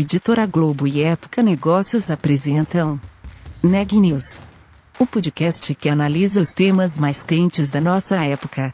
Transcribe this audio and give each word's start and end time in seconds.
Editora 0.00 0.46
Globo 0.46 0.86
e 0.86 1.02
Época 1.02 1.42
Negócios 1.42 2.08
apresentam 2.08 3.00
Neg 3.60 3.98
News, 3.98 4.38
o 4.96 5.04
podcast 5.04 5.74
que 5.74 5.88
analisa 5.88 6.40
os 6.40 6.52
temas 6.52 6.96
mais 6.96 7.24
quentes 7.24 7.68
da 7.68 7.80
nossa 7.80 8.14
época. 8.24 8.72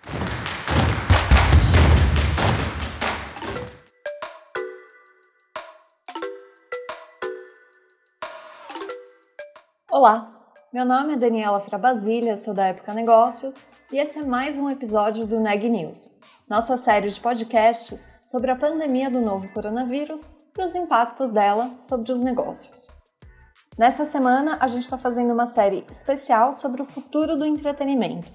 Olá, 9.90 10.30
meu 10.70 10.84
nome 10.84 11.14
é 11.14 11.16
Daniela 11.16 11.62
Frabasília, 11.62 12.36
sou 12.36 12.52
da 12.52 12.66
Época 12.66 12.92
Negócios 12.92 13.56
e 13.90 13.96
esse 13.96 14.18
é 14.18 14.22
mais 14.22 14.58
um 14.58 14.68
episódio 14.68 15.26
do 15.26 15.40
Neg 15.40 15.70
News, 15.70 16.14
nossa 16.46 16.76
série 16.76 17.08
de 17.08 17.18
podcasts 17.18 18.06
sobre 18.26 18.50
a 18.50 18.56
pandemia 18.56 19.10
do 19.10 19.22
novo 19.22 19.48
coronavírus 19.54 20.43
e 20.56 20.62
os 20.62 20.74
impactos 20.74 21.30
dela 21.30 21.74
sobre 21.78 22.12
os 22.12 22.20
negócios. 22.20 22.88
Nessa 23.76 24.04
semana, 24.04 24.56
a 24.60 24.68
gente 24.68 24.84
está 24.84 24.96
fazendo 24.96 25.32
uma 25.32 25.48
série 25.48 25.84
especial 25.90 26.54
sobre 26.54 26.80
o 26.80 26.84
futuro 26.84 27.36
do 27.36 27.44
entretenimento. 27.44 28.32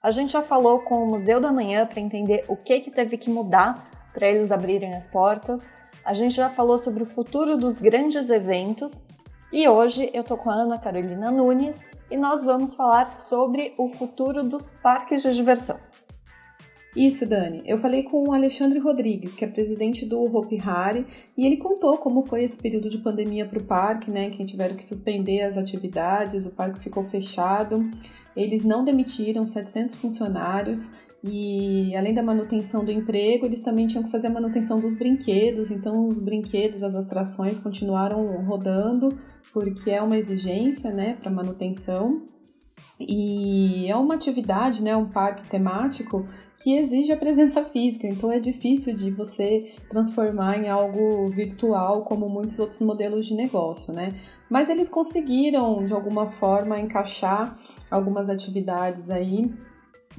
A 0.00 0.12
gente 0.12 0.32
já 0.32 0.40
falou 0.40 0.80
com 0.82 1.02
o 1.02 1.06
Museu 1.08 1.40
da 1.40 1.50
Manhã 1.50 1.84
para 1.84 2.00
entender 2.00 2.44
o 2.46 2.56
que, 2.56 2.78
que 2.78 2.90
teve 2.90 3.16
que 3.16 3.28
mudar 3.28 3.90
para 4.12 4.28
eles 4.28 4.52
abrirem 4.52 4.94
as 4.94 5.08
portas. 5.08 5.68
A 6.04 6.14
gente 6.14 6.36
já 6.36 6.48
falou 6.48 6.78
sobre 6.78 7.02
o 7.02 7.06
futuro 7.06 7.56
dos 7.56 7.74
grandes 7.78 8.30
eventos. 8.30 9.02
E 9.52 9.66
hoje 9.66 10.08
eu 10.14 10.22
tô 10.22 10.36
com 10.36 10.50
a 10.50 10.54
Ana 10.54 10.78
Carolina 10.78 11.32
Nunes 11.32 11.84
e 12.08 12.16
nós 12.16 12.44
vamos 12.44 12.74
falar 12.74 13.12
sobre 13.12 13.74
o 13.76 13.88
futuro 13.88 14.44
dos 14.44 14.70
parques 14.70 15.22
de 15.22 15.34
diversão. 15.34 15.80
Isso, 16.96 17.26
Dani. 17.26 17.62
Eu 17.66 17.78
falei 17.78 18.02
com 18.02 18.28
o 18.28 18.32
Alexandre 18.32 18.78
Rodrigues, 18.78 19.34
que 19.34 19.44
é 19.44 19.48
presidente 19.48 20.06
do 20.06 20.20
Hopi 20.24 20.58
Hari, 20.58 21.06
e 21.36 21.46
ele 21.46 21.56
contou 21.56 21.98
como 21.98 22.22
foi 22.22 22.42
esse 22.42 22.58
período 22.58 22.88
de 22.88 22.98
pandemia 22.98 23.46
para 23.46 23.58
o 23.58 23.64
parque, 23.64 24.10
né? 24.10 24.30
Que 24.30 24.44
tiveram 24.44 24.74
que 24.74 24.84
suspender 24.84 25.42
as 25.42 25.56
atividades, 25.56 26.46
o 26.46 26.50
parque 26.50 26.80
ficou 26.80 27.04
fechado. 27.04 27.88
Eles 28.34 28.64
não 28.64 28.84
demitiram 28.84 29.44
700 29.44 29.94
funcionários 29.94 30.90
e 31.22 31.96
além 31.96 32.14
da 32.14 32.22
manutenção 32.22 32.84
do 32.84 32.92
emprego, 32.92 33.44
eles 33.44 33.60
também 33.60 33.86
tinham 33.86 34.04
que 34.04 34.10
fazer 34.10 34.28
a 34.28 34.30
manutenção 34.30 34.80
dos 34.80 34.94
brinquedos. 34.94 35.70
Então, 35.70 36.06
os 36.06 36.18
brinquedos, 36.18 36.82
as 36.82 36.94
atrações 36.94 37.58
continuaram 37.58 38.24
rodando, 38.44 39.18
porque 39.52 39.90
é 39.90 40.00
uma 40.00 40.16
exigência, 40.16 40.92
né, 40.92 41.16
para 41.20 41.30
manutenção. 41.30 42.22
E 43.00 43.86
é 43.88 43.94
uma 43.94 44.14
atividade, 44.14 44.82
né, 44.82 44.96
um 44.96 45.06
parque 45.06 45.46
temático 45.48 46.26
que 46.58 46.76
exige 46.76 47.12
a 47.12 47.16
presença 47.16 47.62
física, 47.62 48.08
então 48.08 48.32
é 48.32 48.40
difícil 48.40 48.94
de 48.94 49.10
você 49.12 49.72
transformar 49.88 50.58
em 50.58 50.68
algo 50.68 51.28
virtual 51.28 52.02
como 52.02 52.28
muitos 52.28 52.58
outros 52.58 52.80
modelos 52.80 53.26
de 53.26 53.34
negócio, 53.34 53.92
né? 53.92 54.14
Mas 54.50 54.68
eles 54.68 54.88
conseguiram 54.88 55.84
de 55.84 55.92
alguma 55.92 56.26
forma 56.26 56.80
encaixar 56.80 57.56
algumas 57.88 58.28
atividades 58.28 59.08
aí 59.08 59.48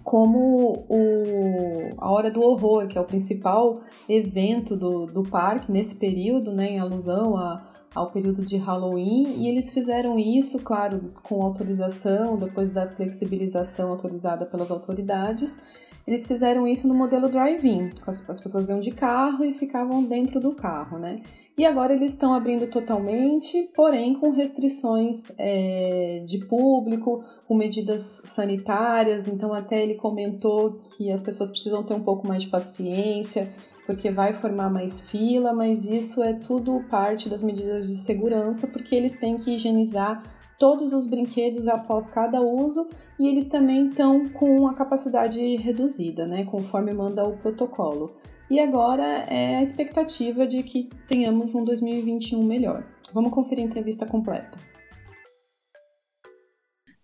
como 0.03 0.85
o, 0.87 1.89
a 1.97 2.09
Hora 2.09 2.31
do 2.31 2.41
Horror, 2.41 2.87
que 2.87 2.97
é 2.97 3.01
o 3.01 3.05
principal 3.05 3.81
evento 4.07 4.77
do, 4.77 5.05
do 5.05 5.23
parque 5.23 5.71
nesse 5.71 5.95
período, 5.95 6.53
né, 6.53 6.69
em 6.69 6.79
alusão 6.79 7.35
a, 7.35 7.68
ao 7.93 8.11
período 8.11 8.45
de 8.45 8.57
Halloween 8.57 9.35
e 9.37 9.47
eles 9.47 9.71
fizeram 9.71 10.17
isso, 10.17 10.59
claro, 10.59 11.13
com 11.23 11.41
autorização, 11.41 12.37
depois 12.37 12.69
da 12.69 12.87
flexibilização 12.87 13.89
autorizada 13.89 14.45
pelas 14.45 14.69
autoridades. 14.69 15.59
Eles 16.07 16.25
fizeram 16.25 16.67
isso 16.67 16.87
no 16.87 16.95
modelo 16.95 17.29
drive-in, 17.29 17.91
as, 18.05 18.27
as 18.29 18.41
pessoas 18.41 18.69
iam 18.69 18.79
de 18.79 18.91
carro 18.91 19.43
e 19.45 19.53
ficavam 19.53 20.03
dentro 20.03 20.39
do 20.39 20.55
carro, 20.55 20.97
né? 20.97 21.21
E 21.59 21.65
agora 21.65 21.91
eles 21.91 22.13
estão 22.13 22.33
abrindo 22.33 22.67
totalmente, 22.67 23.69
porém 23.75 24.13
com 24.13 24.29
restrições 24.29 25.29
é, 25.37 26.23
de 26.25 26.37
público, 26.45 27.21
com 27.45 27.53
medidas 27.53 28.21
sanitárias. 28.23 29.27
Então, 29.27 29.53
até 29.53 29.83
ele 29.83 29.95
comentou 29.95 30.79
que 30.95 31.11
as 31.11 31.21
pessoas 31.21 31.51
precisam 31.51 31.83
ter 31.83 31.93
um 31.93 31.99
pouco 32.01 32.25
mais 32.25 32.43
de 32.43 32.49
paciência, 32.49 33.51
porque 33.89 34.11
vai 34.11 34.33
formar 34.33 34.69
mais 34.69 35.01
fila, 35.01 35.51
mas 35.51 35.85
isso 35.85 36.21
é 36.21 36.31
tudo 36.31 36.85
parte 36.91 37.27
das 37.27 37.41
medidas 37.41 37.87
de 37.87 37.97
segurança, 37.97 38.67
porque 38.67 38.93
eles 38.93 39.15
têm 39.15 39.35
que 39.35 39.55
higienizar 39.55 40.21
todos 40.59 40.93
os 40.93 41.07
brinquedos 41.07 41.67
após 41.67 42.05
cada 42.05 42.39
uso 42.39 42.87
e 43.17 43.27
eles 43.27 43.45
também 43.45 43.87
estão 43.87 44.29
com 44.29 44.67
a 44.67 44.75
capacidade 44.75 45.55
reduzida, 45.55 46.27
né, 46.27 46.43
conforme 46.43 46.93
manda 46.93 47.27
o 47.27 47.35
protocolo. 47.37 48.15
E 48.47 48.59
agora 48.59 49.03
é 49.27 49.55
a 49.55 49.63
expectativa 49.63 50.45
de 50.45 50.61
que 50.61 50.87
tenhamos 51.07 51.55
um 51.55 51.63
2021 51.63 52.43
melhor. 52.43 52.85
Vamos 53.11 53.31
conferir 53.31 53.63
a 53.63 53.67
entrevista 53.67 54.05
completa. 54.05 54.68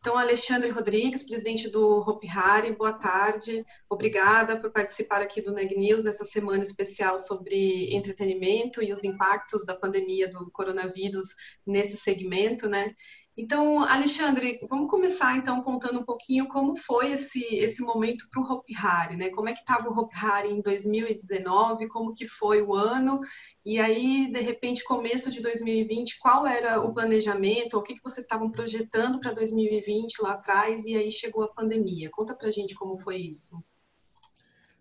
Então, 0.06 0.20
Alexandre 0.20 0.70
Rodrigues, 0.70 1.24
presidente 1.24 1.68
do 1.68 1.98
Hopi 1.98 2.28
Hari, 2.30 2.74
boa 2.74 2.94
tarde. 2.94 3.66
Obrigada 3.90 4.56
por 4.56 4.70
participar 4.70 5.20
aqui 5.20 5.42
do 5.42 5.52
Neg 5.52 5.76
News 5.76 6.04
nessa 6.04 6.24
semana 6.24 6.62
especial 6.62 7.18
sobre 7.18 7.92
entretenimento 7.92 8.84
e 8.84 8.94
os 8.94 9.04
impactos 9.04 9.66
da 9.66 9.74
pandemia 9.74 10.32
do 10.32 10.52
coronavírus 10.52 11.30
nesse 11.66 11.98
segmento, 11.98 12.70
né? 12.70 12.94
Então, 13.38 13.84
Alexandre, 13.84 14.60
vamos 14.70 14.90
começar 14.90 15.36
então 15.36 15.62
contando 15.62 16.00
um 16.00 16.06
pouquinho 16.06 16.48
como 16.48 16.74
foi 16.78 17.12
esse, 17.12 17.44
esse 17.56 17.82
momento 17.82 18.30
para 18.32 18.42
o 18.42 18.46
Hopi 18.46 18.74
Hari, 18.74 19.18
né? 19.18 19.30
Como 19.30 19.50
é 19.50 19.54
que 19.54 19.60
estava 19.60 19.90
o 19.90 19.98
Hopi 19.98 20.16
Hari 20.16 20.50
em 20.50 20.62
2019, 20.62 21.90
como 21.90 22.14
que 22.14 22.26
foi 22.30 22.62
o 22.62 22.74
ano, 22.74 23.20
e 23.66 23.78
aí, 23.78 24.32
de 24.32 24.40
repente, 24.40 24.86
começo 24.86 25.30
de 25.30 25.42
2020, 25.42 26.18
qual 26.20 26.48
era 26.48 26.80
o 26.80 26.94
planejamento, 26.94 27.78
o 27.78 27.84
que, 27.84 27.96
que 27.96 28.04
vocês 28.04 28.24
estavam 28.24 28.50
projetando 28.50 29.20
para 29.20 29.32
2020 29.34 30.22
lá 30.22 30.34
atrás, 30.34 30.86
e 30.86 30.96
aí 30.96 31.12
chegou 31.12 31.44
a 31.44 31.54
pandemia. 31.54 32.10
Conta 32.12 32.34
para 32.34 32.52
gente 32.52 32.74
como 32.74 32.96
foi 32.96 33.18
isso. 33.18 33.62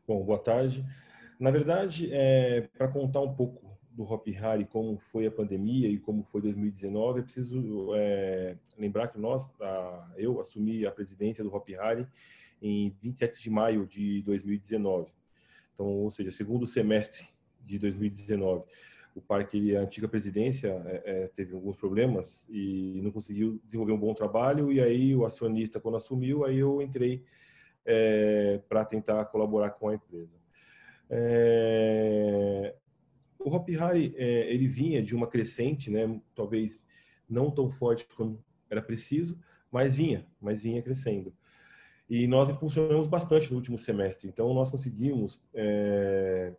Bom, 0.06 0.22
boa 0.22 0.38
tarde. 0.38 0.84
Na 1.40 1.50
verdade, 1.50 2.08
é, 2.12 2.68
para 2.76 2.86
contar 2.86 3.20
um 3.20 3.34
pouco 3.34 3.73
do 3.94 4.02
Hop 4.02 4.26
Hari, 4.28 4.64
como 4.64 4.98
foi 4.98 5.26
a 5.26 5.30
pandemia 5.30 5.88
e 5.88 5.98
como 5.98 6.24
foi 6.24 6.42
2019, 6.42 7.20
é 7.20 7.22
preciso 7.22 7.94
é, 7.94 8.56
lembrar 8.76 9.08
que 9.08 9.18
nós, 9.18 9.50
a, 9.60 10.12
eu 10.16 10.40
assumi 10.40 10.84
a 10.84 10.90
presidência 10.90 11.44
do 11.44 11.54
Hop 11.54 11.68
Hari 11.78 12.06
em 12.60 12.94
27 13.00 13.40
de 13.40 13.50
maio 13.50 13.86
de 13.86 14.20
2019. 14.22 15.12
Então, 15.74 15.86
ou 15.86 16.10
seja, 16.10 16.30
segundo 16.30 16.66
semestre 16.66 17.26
de 17.64 17.78
2019. 17.78 18.64
O 19.14 19.20
parque, 19.20 19.76
a 19.76 19.80
antiga 19.80 20.08
presidência, 20.08 20.82
é, 20.86 21.02
é, 21.04 21.26
teve 21.28 21.54
alguns 21.54 21.76
problemas 21.76 22.48
e 22.50 23.00
não 23.00 23.12
conseguiu 23.12 23.60
desenvolver 23.64 23.92
um 23.92 23.98
bom 23.98 24.12
trabalho. 24.12 24.72
E 24.72 24.80
aí, 24.80 25.14
o 25.14 25.24
acionista, 25.24 25.78
quando 25.78 25.96
assumiu, 25.96 26.44
aí 26.44 26.58
eu 26.58 26.82
entrei 26.82 27.24
é, 27.86 28.60
para 28.68 28.84
tentar 28.84 29.24
colaborar 29.26 29.70
com 29.70 29.88
a 29.88 29.94
empresa. 29.94 30.34
É, 31.08 32.74
o 33.44 33.54
Hopi 33.54 33.76
Hari, 33.76 34.14
é, 34.16 34.52
ele 34.52 34.66
vinha 34.66 35.02
de 35.02 35.14
uma 35.14 35.26
crescente, 35.26 35.90
né? 35.90 36.20
Talvez 36.34 36.80
não 37.28 37.50
tão 37.50 37.68
forte 37.68 38.06
como 38.16 38.42
era 38.70 38.80
preciso, 38.80 39.38
mas 39.70 39.96
vinha, 39.96 40.26
mas 40.40 40.62
vinha 40.62 40.82
crescendo. 40.82 41.32
E 42.08 42.26
nós 42.26 42.48
impulsionamos 42.48 43.06
bastante 43.06 43.50
no 43.50 43.56
último 43.56 43.76
semestre. 43.76 44.28
Então, 44.28 44.52
nós 44.54 44.70
conseguimos, 44.70 45.42
é, 45.52 46.54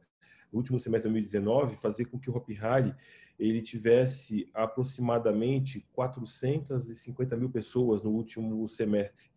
no 0.52 0.60
último 0.60 0.80
semestre 0.80 1.10
de 1.10 1.14
2019, 1.14 1.76
fazer 1.78 2.06
com 2.06 2.20
que 2.20 2.30
o 2.30 2.36
Hopi 2.36 2.58
Hari 2.62 2.96
ele 3.38 3.62
tivesse 3.62 4.48
aproximadamente 4.54 5.86
450 5.92 7.36
mil 7.36 7.50
pessoas 7.50 8.04
no 8.04 8.12
último 8.12 8.68
semestre. 8.70 9.30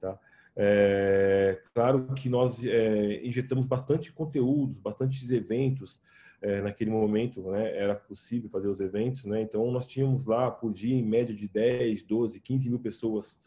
Tá? 0.00 0.18
É, 0.56 1.62
claro 1.72 2.12
que 2.14 2.28
nós 2.28 2.64
é, 2.64 3.24
injetamos 3.24 3.66
bastante 3.66 4.12
conteúdos, 4.12 4.78
bastantes 4.78 5.30
eventos, 5.30 6.00
é, 6.42 6.60
naquele 6.62 6.90
momento 6.90 7.50
né, 7.50 7.76
era 7.76 7.94
possível 7.94 8.48
fazer 8.48 8.68
os 8.68 8.80
eventos, 8.80 9.24
né? 9.24 9.42
então 9.42 9.70
nós 9.70 9.86
tínhamos 9.86 10.24
lá 10.24 10.50
por 10.50 10.72
dia 10.72 10.94
em 10.94 11.02
média 11.02 11.34
de 11.34 11.46
10, 11.46 12.02
12, 12.02 12.40
15 12.40 12.70
mil 12.70 12.78
pessoas 12.78 13.38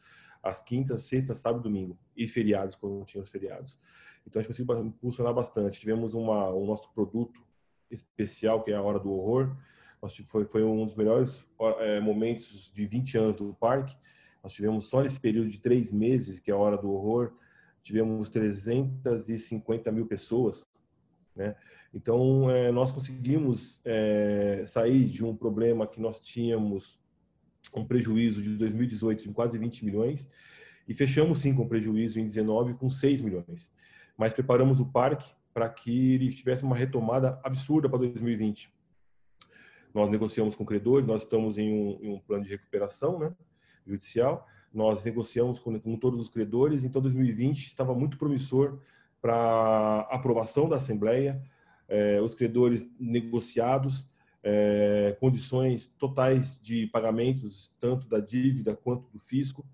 às 0.41 0.61
quintas, 0.61 1.03
sextas, 1.03 1.39
sábado 1.39 1.63
domingo, 1.63 1.97
e 2.15 2.27
feriados, 2.27 2.75
quando 2.75 3.05
não 3.15 3.25
feriados. 3.25 3.79
Então 4.27 4.39
a 4.39 4.43
gente 4.43 4.49
conseguiu 4.49 4.85
impulsionar 4.85 5.33
bastante. 5.33 5.79
Tivemos 5.79 6.13
uma, 6.13 6.49
o 6.49 6.65
nosso 6.65 6.93
produto 6.93 7.41
especial, 7.89 8.61
que 8.63 8.71
é 8.71 8.75
a 8.75 8.81
Hora 8.81 8.99
do 8.99 9.11
Horror, 9.11 9.55
foi, 10.25 10.45
foi 10.45 10.63
um 10.63 10.83
dos 10.83 10.95
melhores 10.95 11.43
é, 11.79 11.99
momentos 11.99 12.71
de 12.73 12.85
20 12.85 13.17
anos 13.17 13.37
do 13.37 13.53
parque. 13.53 13.95
Nós 14.43 14.53
tivemos 14.53 14.85
só 14.85 15.01
nesse 15.01 15.19
período 15.19 15.49
de 15.49 15.59
três 15.59 15.91
meses, 15.91 16.39
que 16.39 16.51
é 16.51 16.53
a 16.53 16.57
Hora 16.57 16.77
do 16.77 16.91
Horror, 16.91 17.33
tivemos 17.81 18.29
350 18.29 19.91
mil 19.91 20.05
pessoas, 20.05 20.65
né? 21.35 21.55
Então, 21.93 22.49
é, 22.49 22.71
nós 22.71 22.91
conseguimos 22.91 23.79
é, 23.85 24.63
sair 24.65 25.05
de 25.05 25.23
um 25.23 25.35
problema 25.35 25.85
que 25.85 26.01
nós 26.01 26.19
tínhamos 26.19 26.99
um 27.75 27.85
prejuízo 27.85 28.41
de 28.41 28.55
2018 28.57 29.29
em 29.29 29.33
quase 29.33 29.57
20 29.57 29.85
milhões 29.85 30.27
e 30.87 30.93
fechamos 30.93 31.39
sim 31.39 31.53
com 31.53 31.67
prejuízo 31.67 32.19
em 32.19 32.25
19 32.25 32.73
com 32.73 32.89
6 32.89 33.21
milhões. 33.21 33.71
Mas 34.17 34.33
preparamos 34.33 34.79
o 34.79 34.85
parque 34.85 35.31
para 35.53 35.69
que 35.69 36.15
ele 36.15 36.29
tivesse 36.31 36.63
uma 36.63 36.75
retomada 36.75 37.39
absurda 37.43 37.87
para 37.87 37.99
2020. 37.99 38.73
nós 39.93 40.09
negociamos 40.09 40.55
com 40.55 40.65
credores, 40.65 41.07
nós 41.07 41.21
estamos 41.21 41.57
em 41.59 41.71
um, 41.71 41.99
em 42.01 42.09
um 42.15 42.19
plano 42.19 42.43
de 42.43 42.49
recuperação 42.49 43.19
né, 43.19 43.31
judicial, 43.85 44.47
nós 44.73 45.03
negociamos 45.03 45.59
com, 45.59 45.79
com, 45.79 45.95
todos 45.95 46.19
os 46.19 46.29
credores, 46.29 46.83
então 46.83 46.99
2020 46.99 47.67
estava 47.67 47.93
muito 47.93 48.17
promissor 48.17 48.79
para 49.21 50.07
aprovação 50.09 50.67
da 50.67 50.77
Assembleia, 50.77 51.39
é, 51.87 52.21
os 52.21 52.33
credores 52.33 52.85
negociados, 52.99 54.07
é, 54.43 55.15
condições 55.19 55.87
totais 55.87 56.59
de 56.61 56.87
pagamentos, 56.87 57.73
tanto 57.79 58.07
da 58.07 58.19
dívida 58.19 58.75
quanto 58.75 59.09
do 59.09 59.19
fisco. 59.19 59.65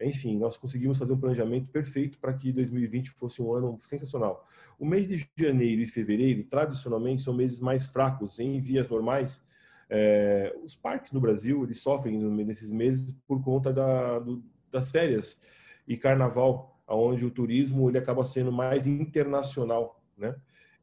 Enfim, 0.00 0.38
nós 0.38 0.56
conseguimos 0.56 0.98
fazer 0.98 1.12
um 1.12 1.20
planejamento 1.20 1.68
perfeito 1.68 2.18
para 2.18 2.32
que 2.32 2.52
2020 2.52 3.10
fosse 3.10 3.40
um 3.40 3.52
ano 3.52 3.78
sensacional. 3.78 4.46
O 4.78 4.84
mês 4.84 5.08
de 5.08 5.28
janeiro 5.36 5.82
e 5.82 5.86
fevereiro, 5.86 6.42
tradicionalmente, 6.44 7.22
são 7.22 7.32
meses 7.32 7.60
mais 7.60 7.86
fracos 7.86 8.38
em 8.38 8.58
vias 8.58 8.88
normais. 8.88 9.42
É, 9.88 10.54
os 10.62 10.74
parques 10.74 11.12
no 11.12 11.20
Brasil 11.20 11.62
eles 11.62 11.80
sofrem 11.80 12.18
nesses 12.18 12.72
meses 12.72 13.14
por 13.26 13.42
conta 13.42 13.72
da, 13.72 14.18
do, 14.18 14.42
das 14.70 14.90
férias 14.90 15.38
e 15.86 15.96
carnaval, 15.96 16.82
onde 16.88 17.24
o 17.24 17.30
turismo 17.30 17.88
ele 17.88 17.98
acaba 17.98 18.24
sendo 18.24 18.50
mais 18.50 18.86
internacional, 18.86 20.02
né? 20.16 20.34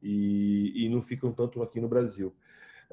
E, 0.01 0.85
e 0.85 0.89
não 0.89 1.01
ficam 1.01 1.31
tanto 1.31 1.61
aqui 1.61 1.79
no 1.79 1.87
Brasil. 1.87 2.33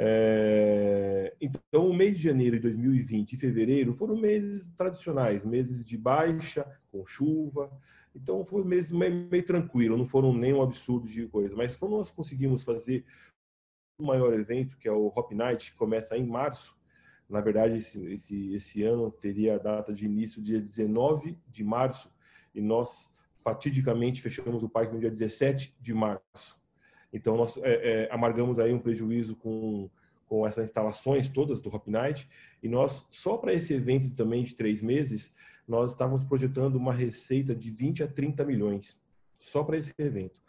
É, 0.01 1.35
então, 1.41 1.89
o 1.89 1.95
mês 1.95 2.17
de 2.17 2.23
janeiro 2.23 2.57
de 2.57 2.63
2020 2.63 3.33
e 3.33 3.37
fevereiro 3.37 3.93
foram 3.93 4.17
meses 4.17 4.69
tradicionais, 4.77 5.45
meses 5.45 5.85
de 5.85 5.99
baixa, 5.99 6.65
com 6.93 7.05
chuva. 7.05 7.71
Então, 8.15 8.45
foi 8.45 8.63
um 8.63 8.65
meio, 8.65 8.83
meio 9.29 9.45
tranquilo, 9.45 9.97
não 9.97 10.07
foram 10.07 10.33
nem 10.33 10.55
um 10.55 10.63
absurdo 10.63 11.09
de 11.09 11.27
coisa. 11.27 11.57
Mas 11.57 11.75
quando 11.75 11.93
nós 11.93 12.13
conseguimos 12.13 12.63
fazer 12.63 13.05
o 14.01 14.07
maior 14.07 14.33
evento, 14.33 14.79
que 14.79 14.87
é 14.87 14.93
o 14.93 15.09
Hop 15.09 15.33
Night, 15.33 15.73
que 15.73 15.77
começa 15.77 16.17
em 16.17 16.27
março, 16.27 16.79
na 17.29 17.41
verdade, 17.41 17.77
esse, 17.77 18.01
esse, 18.07 18.55
esse 18.55 18.83
ano 18.85 19.11
teria 19.11 19.57
a 19.57 19.59
data 19.59 19.93
de 19.93 20.07
início 20.07 20.41
dia 20.41 20.61
19 20.61 21.37
de 21.49 21.65
março, 21.65 22.11
e 22.55 22.61
nós 22.61 23.13
fatidicamente 23.37 24.23
fechamos 24.23 24.63
o 24.63 24.69
parque 24.69 24.95
no 24.95 25.01
dia 25.01 25.11
17 25.11 25.77
de 25.81 25.93
março. 25.93 26.59
Então, 27.13 27.37
nós 27.37 27.57
é, 27.59 28.05
é, 28.05 28.09
amargamos 28.13 28.59
aí 28.59 28.73
um 28.73 28.79
prejuízo 28.79 29.35
com, 29.37 29.89
com 30.27 30.47
essas 30.47 30.65
instalações 30.65 31.29
todas 31.29 31.61
do 31.61 31.75
Hop 31.75 31.87
Night. 31.89 32.29
E 32.63 32.69
nós, 32.69 33.07
só 33.11 33.37
para 33.37 33.53
esse 33.53 33.73
evento 33.73 34.11
também 34.11 34.45
de 34.45 34.55
três 34.55 34.83
meses, 34.83 35.33
nós 35.67 35.91
estávamos 35.91 36.23
projetando 36.25 36.77
uma 36.77 36.93
receita 36.93 37.55
de 37.55 37.71
20 37.71 38.05
a 38.05 38.09
30 38.09 38.45
milhões, 38.45 39.01
só 39.39 39.63
para 39.63 39.77
esse 39.77 39.93
evento. 39.99 40.41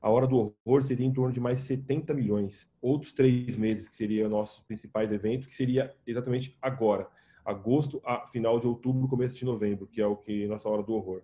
A 0.00 0.10
Hora 0.10 0.26
do 0.26 0.54
Horror 0.64 0.82
seria 0.82 1.06
em 1.06 1.12
torno 1.12 1.32
de 1.32 1.40
mais 1.40 1.60
70 1.60 2.12
milhões. 2.14 2.68
Outros 2.80 3.12
três 3.12 3.56
meses, 3.56 3.88
que 3.88 3.96
seria 3.96 4.26
o 4.26 4.28
nosso 4.28 4.64
principais 4.64 5.10
evento, 5.10 5.48
que 5.48 5.54
seria 5.54 5.94
exatamente 6.06 6.56
agora. 6.60 7.08
Agosto, 7.44 8.00
a 8.04 8.26
final 8.26 8.58
de 8.60 8.66
outubro, 8.66 9.08
começo 9.08 9.36
de 9.36 9.44
novembro, 9.44 9.86
que 9.86 10.00
é 10.00 10.06
o 10.06 10.16
que 10.16 10.46
nossa 10.46 10.68
Hora 10.68 10.82
do 10.82 10.94
Horror. 10.94 11.22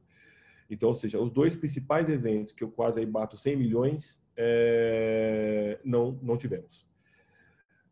Então, 0.71 0.89
ou 0.89 0.95
seja, 0.95 1.21
os 1.21 1.31
dois 1.31 1.55
principais 1.55 2.09
eventos 2.09 2.53
que 2.53 2.65
eu 2.65 2.71
quase 2.71 3.01
aí 3.01 3.07
bato 3.07 3.37
100 3.37 3.57
milhões 3.57 4.22
é, 4.37 5.79
não, 5.85 6.19
não 6.23 6.37
tivemos. 6.37 6.87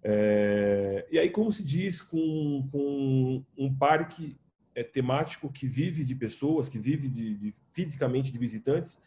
É, 0.03 1.07
e 1.11 1.19
aí, 1.19 1.31
como 1.31 1.53
se 1.53 1.63
diz 1.63 2.01
com, 2.01 2.69
com 2.73 3.45
um 3.57 3.75
parque 3.75 4.39
é, 4.75 4.83
temático 4.83 5.53
que 5.53 5.67
vive 5.67 6.05
de 6.05 6.15
pessoas, 6.15 6.69
que 6.69 6.79
vive 6.79 7.09
de, 7.09 7.35
de 7.37 7.55
fisicamente 7.69 8.33
de 8.33 8.39
visitantes, 8.39 8.99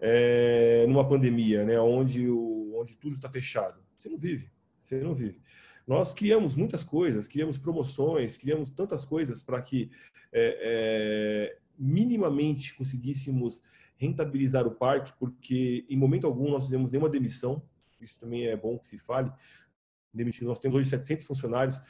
é, 0.00 0.84
numa 0.86 1.08
pandemia, 1.08 1.64
né, 1.64 1.80
onde, 1.80 2.28
o, 2.28 2.74
onde 2.78 2.96
tudo 2.96 3.14
está 3.14 3.28
fechado. 3.28 3.80
Você 3.96 4.08
não 4.08 4.18
vive, 4.18 4.50
você 4.78 5.00
não 5.00 5.14
vive. 5.14 5.40
Nós 5.86 6.12
criamos 6.12 6.54
muitas 6.54 6.84
coisas, 6.84 7.26
criamos 7.26 7.56
promoções, 7.56 8.36
criamos 8.36 8.70
tantas 8.70 9.04
coisas 9.04 9.42
para 9.42 9.60
que 9.62 9.90
é, 10.30 10.58
é, 10.60 11.58
minimamente 11.78 12.74
conseguíssemos 12.74 13.62
rentabilizar 13.98 14.66
o 14.66 14.70
parque, 14.70 15.12
porque 15.18 15.84
em 15.90 15.96
momento 15.96 16.26
algum 16.26 16.50
nós 16.50 16.64
fizemos 16.64 16.90
nenhuma 16.90 17.10
demissão, 17.10 17.60
isso 18.00 18.18
também 18.18 18.46
é 18.46 18.56
bom 18.56 18.78
que 18.78 18.86
se 18.86 18.96
fale, 18.96 19.30
demitir. 20.14 20.46
Nós 20.46 20.58
temos 20.58 20.78
hoje 20.78 20.88
700 20.88 21.26
funcionários, 21.26 21.82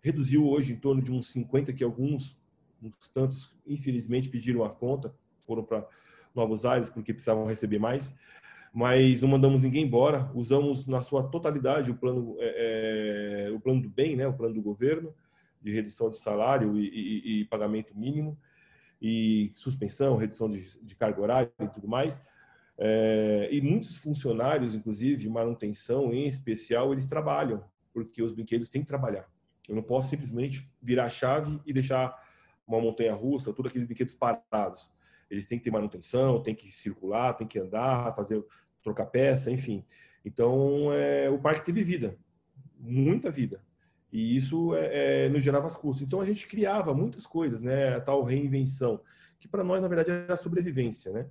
reduziu 0.00 0.46
hoje 0.46 0.74
em 0.74 0.76
torno 0.76 1.02
de 1.02 1.10
uns 1.10 1.32
50, 1.32 1.72
que 1.72 1.82
alguns, 1.82 2.38
uns 2.82 3.08
tantos, 3.08 3.56
infelizmente, 3.66 4.28
pediram 4.28 4.64
a 4.64 4.70
conta, 4.70 5.14
foram 5.46 5.64
para 5.64 5.86
novos 6.34 6.66
ares 6.66 6.90
porque 6.90 7.14
precisavam 7.14 7.46
receber 7.46 7.78
mais, 7.78 8.14
mas 8.72 9.22
não 9.22 9.30
mandamos 9.30 9.62
ninguém 9.62 9.84
embora, 9.84 10.30
usamos 10.34 10.86
na 10.86 11.00
sua 11.00 11.24
totalidade 11.24 11.90
o 11.90 11.96
plano, 11.96 12.36
é, 12.38 13.48
é, 13.48 13.50
o 13.50 13.58
plano 13.58 13.80
do 13.80 13.88
bem, 13.88 14.14
né, 14.14 14.26
o 14.28 14.34
plano 14.34 14.54
do 14.54 14.60
governo, 14.60 15.14
de 15.62 15.72
redução 15.72 16.10
de 16.10 16.18
salário 16.18 16.76
e, 16.76 16.86
e, 16.86 17.40
e 17.40 17.44
pagamento 17.46 17.96
mínimo, 17.96 18.38
e 19.00 19.50
suspensão, 19.54 20.16
redução 20.16 20.50
de, 20.50 20.78
de 20.82 20.94
carga 20.94 21.20
horária 21.20 21.52
e 21.60 21.68
tudo 21.68 21.88
mais. 21.88 22.20
É, 22.78 23.48
e 23.50 23.60
muitos 23.60 23.96
funcionários, 23.96 24.74
inclusive 24.74 25.28
manutenção 25.28 26.12
em 26.12 26.26
especial, 26.26 26.92
eles 26.92 27.06
trabalham, 27.06 27.64
porque 27.92 28.22
os 28.22 28.32
brinquedos 28.32 28.68
têm 28.68 28.82
que 28.82 28.88
trabalhar. 28.88 29.26
Eu 29.68 29.74
não 29.74 29.82
posso 29.82 30.10
simplesmente 30.10 30.70
virar 30.80 31.06
a 31.06 31.10
chave 31.10 31.60
e 31.64 31.72
deixar 31.72 32.14
uma 32.66 32.80
montanha 32.80 33.14
russa, 33.14 33.52
todos 33.52 33.70
aqueles 33.70 33.86
brinquedos 33.86 34.14
parados. 34.14 34.90
Eles 35.30 35.46
têm 35.46 35.58
que 35.58 35.64
ter 35.64 35.70
manutenção, 35.70 36.42
têm 36.42 36.54
que 36.54 36.70
circular, 36.70 37.34
têm 37.34 37.46
que 37.46 37.58
andar, 37.58 38.14
fazer 38.14 38.44
trocar 38.82 39.06
peça, 39.06 39.50
enfim. 39.50 39.84
Então, 40.24 40.92
é, 40.92 41.28
o 41.30 41.38
parque 41.38 41.64
teve 41.64 41.82
vida, 41.82 42.16
muita 42.78 43.30
vida. 43.30 43.64
E 44.12 44.36
isso 44.36 44.74
é, 44.74 45.24
é, 45.24 45.28
nos 45.28 45.42
gerava 45.42 45.68
custos. 45.68 46.02
Então 46.02 46.20
a 46.20 46.26
gente 46.26 46.46
criava 46.46 46.94
muitas 46.94 47.26
coisas, 47.26 47.60
né? 47.60 47.96
A 47.96 48.00
tal 48.00 48.22
reinvenção, 48.22 49.00
que 49.38 49.48
para 49.48 49.64
nós, 49.64 49.82
na 49.82 49.88
verdade, 49.88 50.10
era 50.10 50.36
sobrevivência, 50.36 51.12
né? 51.12 51.26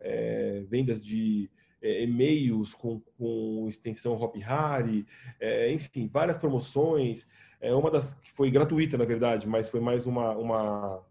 É, 0.00 0.64
vendas 0.68 1.04
de 1.04 1.50
é, 1.82 2.04
e-mails 2.04 2.74
com, 2.74 3.00
com 3.18 3.66
extensão 3.68 4.14
Hop 4.14 4.36
Hari, 4.42 5.06
é, 5.40 5.72
enfim, 5.72 6.06
várias 6.06 6.38
promoções. 6.38 7.26
É 7.60 7.74
uma 7.74 7.90
das 7.90 8.14
que 8.14 8.30
foi 8.30 8.50
gratuita, 8.50 8.96
na 8.96 9.04
verdade, 9.04 9.48
mas 9.48 9.68
foi 9.68 9.80
mais 9.80 10.06
uma, 10.06 10.36
uma 10.36 11.02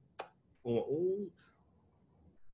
um, 0.64 0.78
um, 0.78 1.30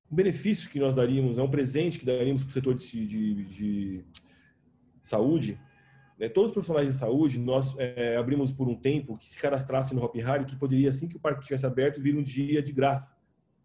benefício 0.09 0.69
que 0.69 0.79
nós 0.79 0.95
daríamos, 0.95 1.37
é 1.37 1.41
um 1.41 1.49
presente 1.49 1.99
que 1.99 2.05
daríamos 2.05 2.43
para 2.43 2.49
o 2.49 2.53
setor 2.53 2.75
de, 2.75 3.07
de, 3.07 3.43
de 3.45 4.05
saúde, 5.03 5.59
né, 6.17 6.27
todos 6.27 6.49
os 6.49 6.53
profissionais 6.53 6.87
de 6.91 6.97
saúde, 6.97 7.39
nós 7.39 7.75
é, 7.77 8.17
abrimos 8.17 8.51
por 8.51 8.67
um 8.67 8.75
tempo 8.75 9.17
que 9.17 9.27
se 9.27 9.37
cadastrasse 9.37 9.93
no 9.93 10.03
Hop 10.03 10.15
Hari, 10.19 10.45
que 10.45 10.55
poderia, 10.55 10.89
assim 10.89 11.07
que 11.07 11.15
o 11.15 11.19
parque 11.19 11.41
estivesse 11.41 11.65
aberto, 11.65 12.01
vir 12.01 12.17
um 12.17 12.23
dia 12.23 12.61
de 12.61 12.71
graça 12.71 13.15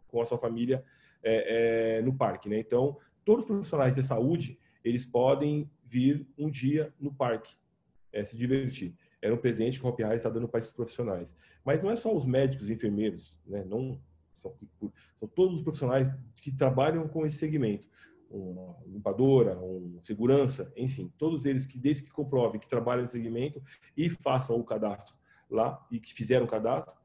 com 0.06 0.20
a 0.20 0.26
sua 0.26 0.36
família 0.36 0.84
é, 1.22 1.96
é, 1.98 2.02
no 2.02 2.14
parque. 2.14 2.48
Né? 2.48 2.58
Então, 2.58 2.98
todos 3.24 3.44
os 3.44 3.50
profissionais 3.50 3.94
de 3.94 4.02
saúde, 4.02 4.58
eles 4.84 5.06
podem 5.06 5.70
vir 5.82 6.26
um 6.36 6.50
dia 6.50 6.92
no 7.00 7.12
parque, 7.12 7.54
é, 8.12 8.22
se 8.22 8.36
divertir. 8.36 8.94
Era 9.22 9.32
um 9.34 9.38
presente 9.38 9.80
que 9.80 9.86
o 9.86 9.88
Hop 9.88 10.00
Hari 10.00 10.16
está 10.16 10.28
dando 10.28 10.48
para 10.48 10.58
esses 10.58 10.72
profissionais. 10.72 11.34
Mas 11.64 11.80
não 11.80 11.90
é 11.90 11.96
só 11.96 12.14
os 12.14 12.26
médicos 12.26 12.68
e 12.68 12.74
enfermeiros, 12.74 13.34
né? 13.46 13.64
não, 13.64 13.98
são, 14.36 14.54
são 15.14 15.28
todos 15.28 15.56
os 15.56 15.62
profissionais 15.62 16.10
que 16.36 16.52
trabalham 16.52 17.08
com 17.08 17.24
esse 17.24 17.38
segmento 17.38 17.88
uma 18.32 18.76
limpadora, 18.86 19.58
um 19.58 19.98
segurança, 20.02 20.72
enfim, 20.76 21.12
todos 21.18 21.44
eles 21.44 21.66
que 21.66 21.78
desde 21.78 22.04
que 22.04 22.10
comprovem 22.10 22.60
que 22.60 22.68
trabalham 22.68 23.02
no 23.02 23.08
segmento 23.08 23.62
e 23.96 24.08
façam 24.08 24.56
o 24.56 24.64
cadastro 24.64 25.14
lá 25.50 25.86
e 25.90 26.00
que 26.00 26.14
fizeram 26.14 26.46
o 26.46 26.48
cadastro 26.48 26.96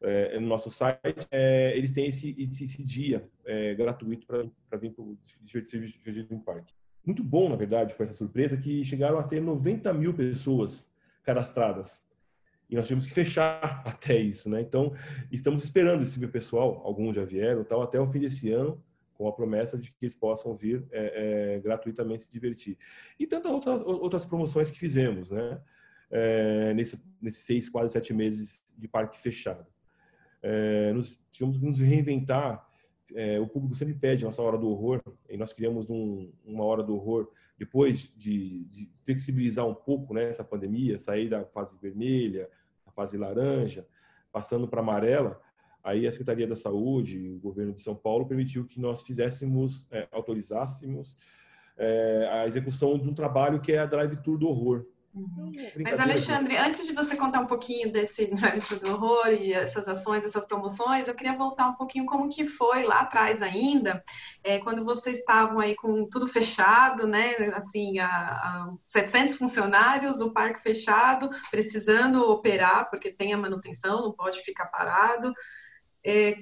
é, 0.00 0.38
no 0.38 0.46
nosso 0.46 0.70
site, 0.70 1.26
é, 1.30 1.76
eles 1.76 1.92
têm 1.92 2.06
esse, 2.06 2.34
esse, 2.38 2.64
esse 2.64 2.82
dia 2.84 3.28
é, 3.44 3.74
gratuito 3.74 4.26
para 4.26 4.78
vir 4.78 4.92
para 4.92 5.02
o 5.02 5.18
Jardim 5.44 6.38
Parque. 6.38 6.72
Muito 7.04 7.24
bom, 7.24 7.48
na 7.48 7.56
verdade, 7.56 7.94
foi 7.94 8.06
essa 8.06 8.14
surpresa 8.14 8.56
que 8.56 8.84
chegaram 8.84 9.18
a 9.18 9.24
ter 9.24 9.40
90 9.40 9.92
mil 9.94 10.14
pessoas 10.14 10.88
cadastradas. 11.22 12.06
E 12.70 12.76
nós 12.76 12.86
tivemos 12.86 13.06
que 13.06 13.12
fechar 13.12 13.82
até 13.86 14.16
isso, 14.16 14.48
né? 14.48 14.60
Então, 14.60 14.94
estamos 15.32 15.64
esperando 15.64 16.02
esse 16.02 16.24
pessoal, 16.28 16.82
alguns 16.84 17.16
já 17.16 17.24
vieram, 17.24 17.64
tal, 17.64 17.82
até 17.82 17.98
o 17.98 18.06
fim 18.06 18.20
desse 18.20 18.50
ano, 18.50 18.82
com 19.18 19.26
a 19.26 19.32
promessa 19.32 19.76
de 19.76 19.90
que 19.90 20.04
eles 20.04 20.14
possam 20.14 20.54
vir 20.54 20.86
é, 20.92 21.56
é, 21.56 21.60
gratuitamente 21.60 22.22
se 22.22 22.32
divertir. 22.32 22.78
E 23.18 23.26
tantas 23.26 23.50
outras, 23.50 23.82
outras 23.82 24.24
promoções 24.24 24.70
que 24.70 24.78
fizemos, 24.78 25.28
né? 25.30 25.60
É, 26.08 26.72
nesse, 26.72 26.98
nesses 27.20 27.44
seis, 27.44 27.68
quase 27.68 27.92
sete 27.92 28.14
meses 28.14 28.62
de 28.78 28.86
parque 28.86 29.18
fechado. 29.18 29.66
É, 30.40 30.92
nós 30.92 31.20
tivemos 31.32 31.58
que 31.58 31.64
nos 31.66 31.80
reinventar. 31.80 32.64
É, 33.14 33.40
o 33.40 33.46
público 33.46 33.74
sempre 33.74 33.94
pede 33.94 34.24
nossa 34.24 34.40
hora 34.40 34.56
do 34.56 34.68
horror, 34.68 35.02
e 35.28 35.36
nós 35.36 35.52
criamos 35.52 35.90
um, 35.90 36.30
uma 36.44 36.64
hora 36.64 36.82
do 36.82 36.94
horror 36.94 37.30
depois 37.58 38.12
de, 38.16 38.64
de, 38.66 38.90
flexibilizar 39.04 39.66
um 39.66 39.74
pouco 39.74 40.14
né, 40.14 40.28
essa 40.28 40.44
pandemia, 40.44 40.98
sair 40.98 41.28
da 41.28 41.44
fase 41.46 41.76
vermelha, 41.80 42.48
da 42.86 42.92
fase 42.92 43.16
laranja, 43.16 43.86
passando 44.30 44.68
para 44.68 44.80
amarela 44.80 45.40
Aí 45.88 46.06
a 46.06 46.10
Secretaria 46.10 46.46
da 46.46 46.54
Saúde, 46.54 47.30
o 47.30 47.38
governo 47.38 47.72
de 47.72 47.80
São 47.80 47.94
Paulo, 47.94 48.26
permitiu 48.26 48.66
que 48.66 48.78
nós 48.78 49.02
fizéssemos, 49.02 49.86
é, 49.90 50.06
autorizássemos 50.12 51.16
é, 51.78 52.28
a 52.30 52.46
execução 52.46 52.98
de 52.98 53.08
um 53.08 53.14
trabalho 53.14 53.58
que 53.58 53.72
é 53.72 53.78
a 53.78 53.86
Drive 53.86 54.16
Tour 54.16 54.36
do 54.36 54.48
Horror. 54.48 54.84
Uhum. 55.14 55.50
Mas, 55.82 55.98
Alexandre, 55.98 56.54
aqui. 56.58 56.68
antes 56.68 56.86
de 56.86 56.92
você 56.92 57.16
contar 57.16 57.40
um 57.40 57.46
pouquinho 57.46 57.90
desse 57.90 58.26
Drive 58.26 58.78
do 58.80 58.92
Horror 58.92 59.28
e 59.28 59.54
essas 59.54 59.88
ações, 59.88 60.26
essas 60.26 60.46
promoções, 60.46 61.08
eu 61.08 61.14
queria 61.14 61.34
voltar 61.38 61.68
um 61.68 61.74
pouquinho 61.74 62.04
como 62.04 62.28
que 62.28 62.44
foi 62.44 62.82
lá 62.84 63.00
atrás 63.00 63.40
ainda, 63.40 64.04
é, 64.44 64.58
quando 64.58 64.84
vocês 64.84 65.20
estavam 65.20 65.58
aí 65.58 65.74
com 65.74 66.06
tudo 66.06 66.28
fechado, 66.28 67.06
né, 67.06 67.34
assim, 67.54 67.98
a, 67.98 68.08
a 68.08 68.74
700 68.86 69.36
funcionários, 69.36 70.20
o 70.20 70.34
parque 70.34 70.62
fechado, 70.62 71.30
precisando 71.50 72.30
operar, 72.30 72.90
porque 72.90 73.10
tem 73.10 73.32
a 73.32 73.38
manutenção, 73.38 74.02
não 74.02 74.12
pode 74.12 74.42
ficar 74.42 74.66
parado, 74.66 75.32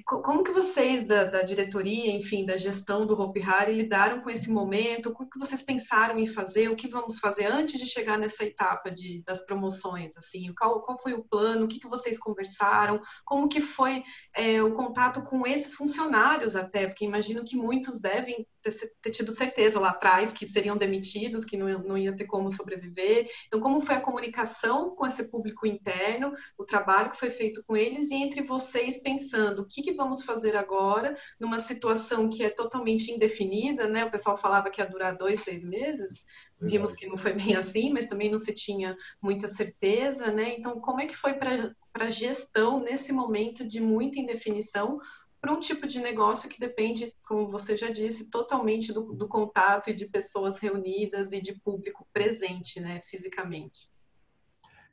como 0.05 0.43
que 0.43 0.51
vocês 0.51 1.05
da, 1.05 1.23
da, 1.23 1.41
diretoria, 1.41 2.11
enfim, 2.11 2.45
da 2.45 2.55
gestão 2.55 3.07
do 3.07 3.19
Hope 3.19 3.41
Hari 3.41 3.73
lidaram 3.73 4.21
com 4.21 4.29
esse 4.29 4.51
momento? 4.51 5.09
O 5.09 5.27
que 5.27 5.39
vocês 5.39 5.63
pensaram 5.63 6.19
em 6.19 6.27
fazer? 6.27 6.69
O 6.69 6.75
que 6.75 6.87
vamos 6.87 7.19
fazer 7.19 7.45
antes 7.45 7.79
de 7.79 7.87
chegar 7.87 8.19
nessa 8.19 8.43
etapa 8.43 8.91
de, 8.91 9.23
das 9.25 9.43
promoções? 9.45 10.15
Assim, 10.15 10.53
qual, 10.53 10.81
qual 10.81 10.99
foi 10.99 11.13
o 11.13 11.23
plano? 11.23 11.65
O 11.65 11.67
que, 11.67 11.79
que 11.79 11.87
vocês 11.87 12.19
conversaram? 12.19 13.01
Como 13.25 13.49
que 13.49 13.59
foi 13.59 14.03
é, 14.35 14.61
o 14.61 14.75
contato 14.75 15.23
com 15.23 15.45
esses 15.45 15.73
funcionários 15.73 16.55
até? 16.55 16.85
Porque 16.85 17.05
imagino 17.05 17.43
que 17.43 17.57
muitos 17.57 17.99
devem 17.99 18.45
ter, 18.61 18.71
ter, 19.01 19.11
tido 19.11 19.31
certeza 19.31 19.79
lá 19.79 19.89
atrás 19.89 20.31
que 20.31 20.47
seriam 20.47 20.77
demitidos, 20.77 21.43
que 21.43 21.57
não, 21.57 21.67
não 21.79 21.97
ia 21.97 22.15
ter 22.15 22.25
como 22.25 22.51
sobreviver. 22.53 23.27
Então, 23.47 23.59
como 23.59 23.81
foi 23.81 23.95
a 23.95 24.01
comunicação 24.01 24.95
com 24.95 25.05
esse 25.05 25.29
público 25.29 25.65
interno, 25.65 26.31
o 26.57 26.63
trabalho 26.63 27.09
que 27.09 27.17
foi 27.17 27.31
feito 27.31 27.63
com 27.65 27.75
eles 27.75 28.11
e 28.11 28.15
entre 28.15 28.43
vocês 28.43 29.01
pensando 29.01 29.46
pensando 29.47 29.61
o 29.61 29.65
que, 29.65 29.81
que 29.81 29.93
vamos 29.93 30.23
fazer 30.23 30.55
agora 30.55 31.17
numa 31.39 31.59
situação 31.59 32.29
que 32.29 32.43
é 32.43 32.49
totalmente 32.49 33.11
indefinida, 33.11 33.87
né? 33.87 34.05
O 34.05 34.11
pessoal 34.11 34.37
falava 34.37 34.69
que 34.69 34.81
ia 34.81 34.89
durar 34.89 35.15
dois, 35.15 35.41
três 35.43 35.63
meses, 35.63 36.25
vimos 36.59 36.95
que 36.95 37.07
não 37.07 37.17
foi 37.17 37.33
bem 37.33 37.55
assim, 37.55 37.91
mas 37.91 38.07
também 38.07 38.29
não 38.29 38.39
se 38.39 38.53
tinha 38.53 38.95
muita 39.21 39.47
certeza, 39.47 40.31
né? 40.31 40.55
Então, 40.57 40.79
como 40.79 40.99
é 40.99 41.05
que 41.05 41.15
foi 41.15 41.33
para 41.33 41.73
a 41.93 42.09
gestão 42.09 42.79
nesse 42.79 43.11
momento 43.11 43.65
de 43.65 43.79
muita 43.79 44.19
indefinição 44.19 44.99
para 45.39 45.53
um 45.53 45.59
tipo 45.59 45.87
de 45.87 45.99
negócio 45.99 46.49
que 46.49 46.59
depende, 46.59 47.13
como 47.27 47.49
você 47.49 47.77
já 47.77 47.89
disse, 47.89 48.29
totalmente 48.29 48.91
do, 48.91 49.13
do 49.13 49.27
contato 49.27 49.89
e 49.89 49.93
de 49.93 50.07
pessoas 50.07 50.57
reunidas 50.59 51.31
e 51.31 51.39
de 51.39 51.53
público 51.59 52.07
presente, 52.11 52.79
né, 52.79 53.01
fisicamente? 53.05 53.87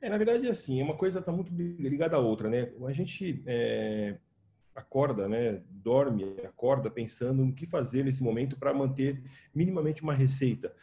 É, 0.05 0.09
na 0.09 0.19
verdade, 0.19 0.47
assim, 0.47 0.81
uma 0.83 0.95
coisa 0.95 1.19
está 1.19 1.31
muito 1.31 1.51
ligada 1.51 2.15
à 2.15 2.19
outra, 2.19 2.47
né? 2.47 2.71
A 2.85 2.91
gente 2.91 3.41
é, 3.47 4.19
acorda, 4.75 5.27
né, 5.27 5.61
dorme, 5.69 6.35
acorda 6.43 6.91
pensando 6.91 7.45
no 7.45 7.53
que 7.53 7.65
fazer 7.65 8.03
nesse 8.03 8.21
momento 8.21 8.57
para 8.57 8.73
manter 8.73 9.23
minimamente 9.53 10.03
uma 10.03 10.13
receita. 10.13 10.73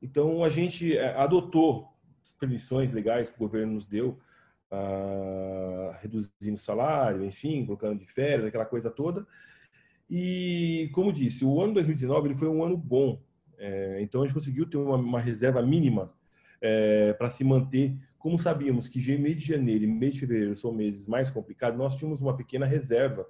Então 0.00 0.44
a 0.44 0.48
gente 0.48 0.96
eh, 0.96 1.14
adotou 1.16 1.92
permissões 2.38 2.92
legais 2.92 3.28
que 3.28 3.36
o 3.36 3.40
governo 3.40 3.72
nos 3.72 3.86
deu, 3.86 4.18
uh, 4.70 5.96
reduzindo 6.00 6.54
o 6.54 6.58
salário, 6.58 7.24
enfim, 7.24 7.64
colocando 7.64 7.98
de 7.98 8.06
férias, 8.06 8.46
aquela 8.46 8.66
coisa 8.66 8.90
toda. 8.90 9.26
E 10.08 10.90
como 10.92 11.12
disse, 11.12 11.44
o 11.44 11.60
ano 11.60 11.74
2019 11.74 12.28
ele 12.28 12.34
foi 12.34 12.48
um 12.48 12.62
ano 12.62 12.76
bom. 12.76 13.20
É, 13.58 14.00
então 14.02 14.20
a 14.22 14.26
gente 14.26 14.34
conseguiu 14.34 14.66
ter 14.66 14.76
uma, 14.76 14.96
uma 14.96 15.20
reserva 15.20 15.62
mínima 15.62 16.12
é, 16.60 17.14
para 17.14 17.30
se 17.30 17.42
manter 17.42 17.96
como 18.26 18.40
sabíamos 18.40 18.88
que 18.88 18.98
mês 19.18 19.36
de 19.36 19.46
janeiro 19.46 19.84
e 19.84 19.86
mês 19.86 20.14
de 20.14 20.18
fevereiro 20.18 20.56
são 20.56 20.72
meses 20.72 21.06
mais 21.06 21.30
complicados, 21.30 21.78
nós 21.78 21.94
tínhamos 21.94 22.20
uma 22.20 22.36
pequena 22.36 22.66
reserva 22.66 23.24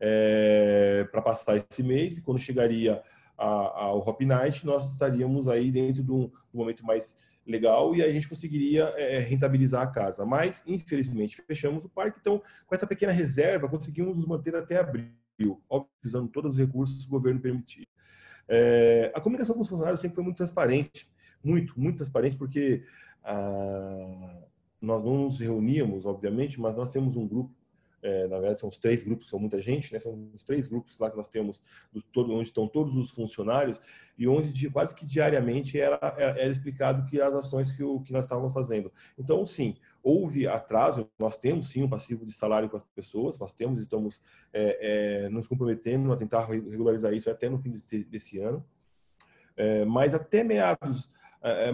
é, 0.00 1.06
para 1.12 1.22
passar 1.22 1.56
esse 1.56 1.84
mês 1.84 2.18
e 2.18 2.20
quando 2.20 2.40
chegaria 2.40 3.00
ao 3.36 4.00
Hop 4.00 4.20
Night, 4.22 4.66
nós 4.66 4.90
estaríamos 4.90 5.48
aí 5.48 5.70
dentro 5.70 6.02
de 6.02 6.10
um, 6.10 6.32
momento 6.52 6.84
mais 6.84 7.16
legal 7.46 7.94
e 7.94 8.02
a 8.02 8.12
gente 8.12 8.28
conseguiria 8.28 8.92
é, 8.96 9.20
rentabilizar 9.20 9.82
a 9.82 9.86
casa. 9.86 10.26
Mas, 10.26 10.64
infelizmente, 10.66 11.40
fechamos 11.46 11.84
o 11.84 11.88
parque, 11.88 12.18
então, 12.20 12.42
com 12.66 12.74
essa 12.74 12.88
pequena 12.88 13.12
reserva, 13.12 13.68
conseguimos 13.68 14.16
nos 14.16 14.26
manter 14.26 14.56
até 14.56 14.78
abril, 14.78 15.62
usando 16.04 16.26
todos 16.26 16.54
os 16.54 16.58
recursos 16.58 17.04
que 17.04 17.06
o 17.06 17.12
governo 17.12 17.38
permitia. 17.38 17.86
É, 18.48 19.12
a 19.14 19.20
comunicação 19.20 19.54
com 19.54 19.62
os 19.62 19.68
funcionários 19.68 20.00
sempre 20.00 20.16
foi 20.16 20.24
muito 20.24 20.38
transparente, 20.38 21.08
muito, 21.40 21.78
muito 21.78 21.98
transparente, 21.98 22.36
porque 22.36 22.82
ah, 23.24 24.44
nós 24.80 25.02
não 25.02 25.24
nos 25.24 25.40
reuníamos, 25.40 26.04
obviamente, 26.04 26.60
mas 26.60 26.76
nós 26.76 26.90
temos 26.90 27.16
um 27.16 27.26
grupo, 27.26 27.54
é, 28.02 28.28
na 28.28 28.38
verdade 28.38 28.58
são 28.58 28.68
os 28.68 28.76
três 28.76 29.02
grupos, 29.02 29.28
são 29.28 29.38
muita 29.38 29.62
gente, 29.62 29.90
né? 29.90 29.98
são 29.98 30.28
os 30.34 30.42
três 30.42 30.66
grupos 30.66 30.98
lá 30.98 31.10
que 31.10 31.16
nós 31.16 31.26
temos, 31.26 31.62
todo, 32.12 32.34
onde 32.34 32.48
estão 32.48 32.68
todos 32.68 32.94
os 32.98 33.10
funcionários 33.10 33.80
e 34.18 34.28
onde 34.28 34.52
de, 34.52 34.68
quase 34.68 34.94
que 34.94 35.06
diariamente 35.06 35.80
era, 35.80 35.98
era 36.18 36.48
explicado 36.48 37.06
que 37.06 37.18
as 37.18 37.32
ações 37.32 37.72
que, 37.72 37.82
o, 37.82 38.00
que 38.00 38.12
nós 38.12 38.26
estávamos 38.26 38.52
fazendo. 38.52 38.92
Então, 39.18 39.46
sim, 39.46 39.74
houve 40.02 40.46
atraso, 40.46 41.10
nós 41.18 41.38
temos 41.38 41.68
sim 41.68 41.82
um 41.82 41.88
passivo 41.88 42.26
de 42.26 42.32
salário 42.32 42.68
com 42.68 42.76
as 42.76 42.82
pessoas, 42.82 43.38
nós 43.38 43.54
temos, 43.54 43.78
estamos 43.78 44.20
é, 44.52 45.24
é, 45.24 45.28
nos 45.30 45.48
comprometendo 45.48 46.12
a 46.12 46.16
tentar 46.16 46.44
regularizar 46.44 47.14
isso 47.14 47.30
até 47.30 47.48
no 47.48 47.58
fim 47.58 47.70
desse, 47.70 48.04
desse 48.04 48.38
ano, 48.38 48.62
é, 49.56 49.82
mas 49.86 50.12
até 50.12 50.44
meados 50.44 51.08
é, 51.08 51.08
é, 51.08 51.23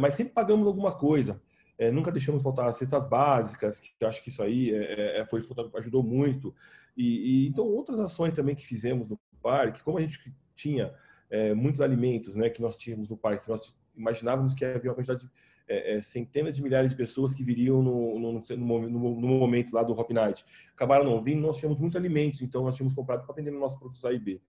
mas 0.00 0.14
sempre 0.14 0.32
pagamos 0.32 0.66
alguma 0.66 0.92
coisa. 0.92 1.40
É, 1.78 1.90
nunca 1.90 2.12
deixamos 2.12 2.42
faltar 2.42 2.74
cestas 2.74 3.06
básicas, 3.06 3.80
que 3.80 3.90
eu 3.98 4.06
acho 4.06 4.22
que 4.22 4.28
isso 4.28 4.42
aí 4.42 4.70
é, 4.70 5.20
é 5.20 5.24
foi, 5.24 5.42
ajudou 5.76 6.02
muito. 6.02 6.54
E, 6.94 7.04
e, 7.44 7.48
então 7.48 7.64
outras 7.66 7.98
ações 7.98 8.34
também 8.34 8.54
que 8.54 8.66
fizemos 8.66 9.08
no 9.08 9.18
parque, 9.42 9.82
como 9.82 9.96
a 9.96 10.00
gente 10.02 10.20
tinha 10.54 10.92
é, 11.30 11.54
muitos 11.54 11.80
alimentos, 11.80 12.36
né, 12.36 12.50
que 12.50 12.60
nós 12.60 12.76
tínhamos 12.76 13.08
no 13.08 13.16
parque, 13.16 13.48
nós 13.48 13.74
imaginávamos 13.96 14.52
que 14.52 14.62
havia 14.62 14.90
uma 14.90 14.94
quantidade 14.94 15.24
de 15.24 15.30
é, 15.70 16.00
centenas 16.02 16.56
de 16.56 16.62
milhares 16.62 16.90
de 16.90 16.96
pessoas 16.96 17.32
que 17.32 17.44
viriam 17.44 17.80
no, 17.80 18.18
no, 18.18 18.32
no, 18.32 18.88
no, 18.88 19.28
momento 19.28 19.72
lá 19.72 19.84
do 19.84 19.92
Hop 19.92 20.10
Night. 20.10 20.44
Acabaram 20.74 21.04
não 21.04 21.22
vindo, 21.22 21.40
nós 21.40 21.56
tínhamos 21.56 21.78
muitos 21.78 21.96
alimentos, 21.96 22.42
então 22.42 22.64
nós 22.64 22.76
tínhamos 22.76 22.92
comprado 22.92 23.24
para 23.24 23.34
vender 23.34 23.52
no 23.52 23.60
nosso 23.60 23.78
produtos 23.78 24.04
A 24.04 24.12
e 24.12 24.18
B. 24.18 24.40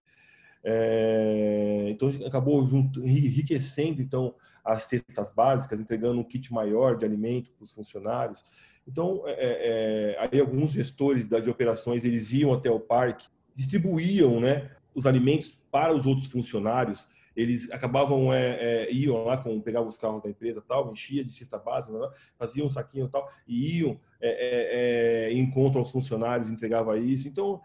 É, 0.64 1.88
então 1.90 2.10
acabou 2.26 2.66
junto, 2.68 3.06
enriquecendo 3.06 4.02
então 4.02 4.36
as 4.64 4.84
cestas 4.84 5.30
básicas, 5.30 5.80
entregando 5.80 6.20
um 6.20 6.24
kit 6.24 6.54
maior 6.54 6.96
de 6.98 7.06
alimento 7.06 7.52
para 7.52 7.64
os 7.64 7.72
funcionários. 7.72 8.44
Então, 8.88 9.24
é, 9.26 9.32
é, 9.32 9.38
é, 9.40 10.18
aí 10.20 10.40
alguns 10.40 10.72
gestores 10.72 11.28
da, 11.28 11.40
de 11.40 11.50
operações 11.50 12.04
eles 12.04 12.32
iam 12.34 12.54
até 12.54 12.70
o 12.70 12.80
parque, 12.80 13.28
distribuíam, 13.56 14.40
né, 14.40 14.70
os 14.94 15.06
alimentos 15.06 15.58
para 15.72 15.94
os 15.94 16.06
outros 16.06 16.28
funcionários. 16.28 17.08
Eles 17.36 17.72
acabavam 17.72 18.34
é, 18.34 18.58
é, 18.60 18.92
iam 18.92 19.24
lá 19.24 19.38
com 19.38 19.60
pegavam 19.62 19.88
os 19.88 19.98
carros 19.98 20.22
da 20.22 20.30
empresa 20.30 20.62
tal, 20.62 20.92
enchia 20.92 21.24
de 21.24 21.34
cesta 21.34 21.58
básica, 21.58 21.94
faziam 22.38 22.68
um 22.68 22.70
saquinho 22.70 23.08
tal 23.08 23.30
e 23.48 23.78
iam 23.78 23.98
é, 24.20 25.30
é, 25.30 25.34
encontram 25.34 25.82
os 25.82 25.92
funcionários, 25.92 26.50
entregava 26.50 26.98
isso. 27.00 27.28
Então, 27.28 27.62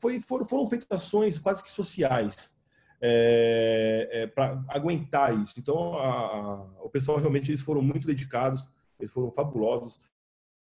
foi, 0.00 0.20
foram, 0.20 0.46
foram 0.46 0.66
feitas 0.66 0.86
ações 0.90 1.38
quase 1.38 1.62
que 1.62 1.70
sociais 1.70 2.54
é, 3.00 4.08
é, 4.10 4.26
para 4.26 4.64
aguentar 4.68 5.38
isso. 5.38 5.58
Então, 5.58 5.98
a, 5.98 6.08
a, 6.08 6.54
o 6.82 6.88
pessoal 6.88 7.18
realmente 7.18 7.50
eles 7.50 7.60
foram 7.60 7.82
muito 7.82 8.06
dedicados, 8.06 8.70
eles 8.98 9.12
foram 9.12 9.30
fabulosos, 9.30 9.98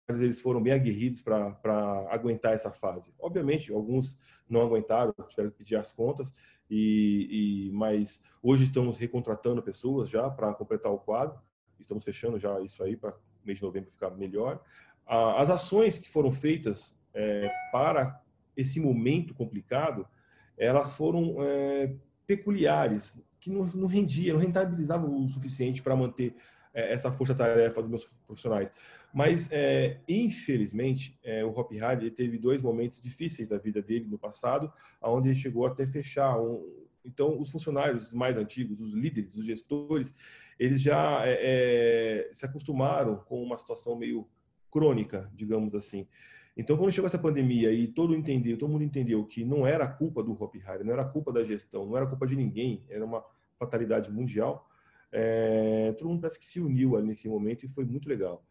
eles 0.08 0.40
foram 0.40 0.62
bem 0.62 0.72
aguerridos 0.72 1.20
para 1.20 2.06
aguentar 2.10 2.54
essa 2.54 2.70
fase. 2.70 3.12
Obviamente, 3.18 3.72
alguns 3.72 4.16
não 4.48 4.62
aguentaram, 4.62 5.12
tiveram 5.28 5.50
que 5.50 5.58
pedir 5.58 5.76
as 5.76 5.92
contas, 5.92 6.32
e, 6.70 7.68
e 7.68 7.72
mas 7.72 8.20
hoje 8.42 8.64
estamos 8.64 8.96
recontratando 8.96 9.62
pessoas 9.62 10.08
já 10.08 10.30
para 10.30 10.54
completar 10.54 10.92
o 10.92 10.98
quadro. 10.98 11.38
Estamos 11.78 12.04
fechando 12.04 12.38
já 12.38 12.60
isso 12.60 12.82
aí 12.82 12.96
para 12.96 13.14
mês 13.44 13.58
de 13.58 13.64
novembro 13.64 13.90
ficar 13.90 14.10
melhor. 14.10 14.62
As 15.06 15.48
ações 15.48 15.96
que 15.96 16.08
foram 16.08 16.30
feitas 16.30 16.96
é, 17.14 17.50
para 17.72 18.20
esse 18.58 18.80
momento 18.80 19.32
complicado, 19.32 20.04
elas 20.58 20.92
foram 20.94 21.36
é, 21.40 21.94
peculiares, 22.26 23.16
que 23.38 23.48
não, 23.48 23.64
não 23.66 23.86
rendia, 23.86 24.32
não 24.32 24.40
rentabilizavam 24.40 25.24
o 25.24 25.28
suficiente 25.28 25.80
para 25.80 25.94
manter 25.94 26.34
é, 26.74 26.92
essa 26.92 27.12
força-tarefa 27.12 27.80
dos 27.80 27.88
meus 27.88 28.04
profissionais. 28.26 28.72
Mas, 29.14 29.48
é, 29.52 30.00
infelizmente, 30.06 31.18
o 31.46 31.58
Hop 31.58 31.72
Hard 31.72 32.10
teve 32.10 32.36
dois 32.36 32.60
momentos 32.60 33.00
difíceis 33.00 33.48
da 33.48 33.56
vida 33.56 33.80
dele 33.80 34.06
no 34.06 34.18
passado, 34.18 34.70
onde 35.00 35.28
ele 35.28 35.38
chegou 35.38 35.66
até 35.66 35.86
fechar. 35.86 36.38
Um... 36.38 36.86
Então, 37.02 37.40
os 37.40 37.48
funcionários 37.48 38.12
mais 38.12 38.36
antigos, 38.36 38.80
os 38.80 38.92
líderes, 38.92 39.34
os 39.34 39.46
gestores, 39.46 40.14
eles 40.58 40.82
já 40.82 41.22
se 42.32 42.44
acostumaram 42.44 43.16
com 43.16 43.42
uma 43.42 43.56
situação 43.56 43.96
meio 43.96 44.28
crônica, 44.70 45.30
digamos 45.34 45.74
assim. 45.74 46.06
Então, 46.58 46.76
quando 46.76 46.90
chegou 46.90 47.06
essa 47.06 47.18
pandemia 47.18 47.72
e 47.72 47.86
todo 47.86 48.16
entendeu, 48.16 48.58
todo 48.58 48.68
mundo 48.68 48.82
entendeu 48.82 49.24
que 49.24 49.44
não 49.44 49.64
era 49.64 49.86
culpa 49.86 50.24
do 50.24 50.32
Hopi 50.32 50.60
Hari, 50.66 50.82
não 50.82 50.92
era 50.92 51.04
culpa 51.04 51.32
da 51.32 51.44
gestão, 51.44 51.86
não 51.86 51.96
era 51.96 52.04
culpa 52.04 52.26
de 52.26 52.34
ninguém, 52.34 52.84
era 52.90 53.04
uma 53.04 53.24
fatalidade 53.56 54.10
mundial, 54.10 54.68
é, 55.12 55.92
todo 55.96 56.08
mundo 56.08 56.20
parece 56.20 56.36
que 56.36 56.44
se 56.44 56.58
uniu 56.58 56.96
ali 56.96 57.06
naquele 57.06 57.32
momento 57.32 57.64
e 57.64 57.68
foi 57.68 57.84
muito 57.84 58.08
legal. 58.08 58.44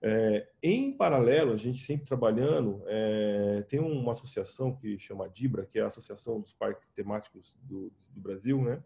É, 0.00 0.48
em 0.62 0.90
paralelo, 0.96 1.52
a 1.52 1.56
gente 1.56 1.84
sempre 1.84 2.06
trabalhando, 2.06 2.82
é, 2.86 3.62
tem 3.68 3.78
uma 3.78 4.12
associação 4.12 4.74
que 4.74 4.98
chama 4.98 5.28
DIBRA, 5.28 5.66
que 5.66 5.78
é 5.78 5.82
a 5.82 5.88
Associação 5.88 6.40
dos 6.40 6.54
Parques 6.54 6.88
Temáticos 6.88 7.58
do, 7.62 7.92
do 8.08 8.20
Brasil, 8.20 8.62
né? 8.62 8.82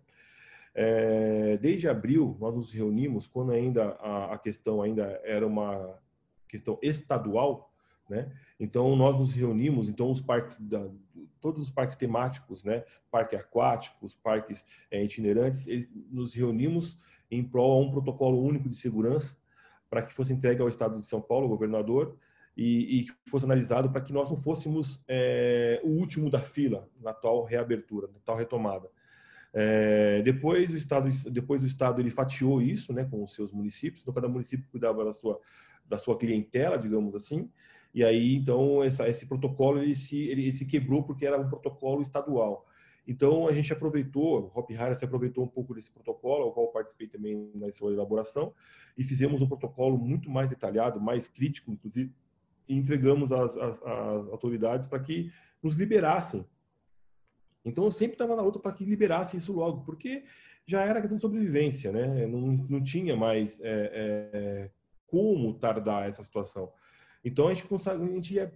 É, 0.75 1.57
desde 1.59 1.89
abril, 1.89 2.37
nós 2.41 2.53
nos 2.53 2.73
reunimos, 2.73 3.29
quando 3.29 3.53
ainda 3.53 3.91
a, 4.01 4.35
a 4.35 4.39
questão 4.39 4.83
ainda 4.83 5.21
era 5.23 5.47
uma 5.47 5.97
questão 6.49 6.77
estadual, 6.83 7.73
né? 8.09 8.31
Então 8.59 8.95
nós 8.97 9.19
nos 9.19 9.33
reunimos, 9.33 9.89
então 9.89 10.11
os 10.11 10.21
parques 10.21 10.59
da, 10.61 10.89
todos 11.41 11.63
os 11.63 11.71
parques 11.71 11.97
temáticos, 11.97 12.63
né, 12.65 12.85
parque 13.11 13.37
aquático, 13.37 14.05
os 14.05 14.15
parques 14.15 14.65
é, 14.91 15.03
itinerantes, 15.03 15.67
eles, 15.67 15.89
nos 16.11 16.35
reunimos 16.35 16.99
em 17.31 17.43
prol 17.43 17.73
a 17.73 17.81
um 17.81 17.91
protocolo 17.91 18.43
único 18.43 18.69
de 18.69 18.77
segurança 18.77 19.37
para 19.89 20.03
que 20.03 20.13
fosse 20.13 20.33
entregue 20.33 20.61
ao 20.61 20.69
Estado 20.69 20.99
de 20.99 21.07
São 21.07 21.21
Paulo, 21.21 21.49
governador, 21.49 22.17
e, 22.57 23.01
e 23.01 23.07
fosse 23.29 23.45
analisado 23.45 23.91
para 23.91 24.01
que 24.01 24.13
nós 24.13 24.29
não 24.29 24.37
fôssemos 24.37 25.03
é, 25.09 25.81
o 25.85 25.89
último 25.89 26.31
da 26.31 26.41
fila 26.41 26.89
na 27.01 27.13
tal 27.13 27.45
reabertura, 27.45 28.07
na 28.09 28.19
tal 28.25 28.37
retomada. 28.37 28.89
É, 29.53 30.23
depois 30.23 30.73
o 30.73 30.77
estado, 30.77 31.09
depois 31.31 31.63
o 31.63 31.67
estado 31.67 32.01
ele 32.01 32.11
fatiou 32.11 32.61
isso, 32.61 32.93
né, 32.93 33.05
com 33.05 33.23
os 33.23 33.35
seus 33.35 33.53
municípios. 33.53 34.03
Então 34.03 34.15
cada 34.15 34.29
município 34.29 34.69
cuidava 34.71 35.05
da 35.05 35.13
sua 35.13 35.41
da 35.87 35.99
sua 35.99 36.17
clientela, 36.17 36.79
digamos 36.79 37.15
assim. 37.15 37.51
E 37.95 38.03
aí 38.05 38.35
então 38.35 38.83
essa, 38.83 39.09
esse 39.09 39.27
protocolo 39.27 39.79
ele 39.81 39.95
se 39.95 40.19
ele, 40.29 40.43
ele, 40.43 40.53
se 40.53 40.67
quebrou 40.67 41.05
porque 41.05 41.25
era 41.25 41.41
um 41.41 41.49
protocolo 41.49 42.03
estadual. 42.03 42.67
Então 43.07 43.47
a 43.47 43.53
gente 43.53 43.73
aproveitou, 43.73 44.51
Hop 44.55 44.71
Harris 44.71 45.03
aproveitou 45.03 45.45
um 45.45 45.49
pouco 45.49 45.75
desse 45.75 45.93
protocolo, 45.93 46.45
ao 46.45 46.53
qual 46.53 46.73
participei 46.73 47.07
também 47.07 47.51
na 47.55 47.71
sua 47.71 47.93
elaboração, 47.93 48.53
e 48.97 49.05
fizemos 49.05 49.41
um 49.43 49.47
protocolo 49.47 49.97
muito 49.99 50.31
mais 50.31 50.49
detalhado, 50.49 51.01
mais 51.01 51.29
crítico, 51.29 51.71
inclusive, 51.71 52.13
e 52.67 52.77
entregamos 52.77 53.31
às, 53.31 53.57
às, 53.59 53.83
às 53.83 54.29
autoridades 54.29 54.87
para 54.87 55.01
que 55.01 55.31
nos 55.63 55.75
liberassem. 55.75 56.47
Então 57.65 57.85
eu 57.85 57.91
sempre 57.91 58.15
estava 58.15 58.37
na 58.37 58.43
luta 58.43 58.59
para 58.59 58.73
que 58.73 58.85
liberasse 58.85 59.37
isso 59.37 59.53
logo, 59.53 59.85
porque 59.85 60.25
já 60.67 60.83
era 60.83 61.01
questão 61.01 61.17
de 61.17 61.23
sobrevivência, 61.23 61.93
né? 61.93 62.27
Não, 62.27 62.41
não 62.69 62.83
tinha 62.83 63.17
mais 63.17 63.61
é, 63.61 63.91
é, 63.93 64.71
como 65.07 65.55
tardar 65.55 66.09
essa 66.09 66.23
situação. 66.23 66.73
Então 67.25 67.49
a 67.49 67.55
gente, 67.55 67.67
a 67.89 68.07
gente 68.07 68.35
ia 68.35 68.53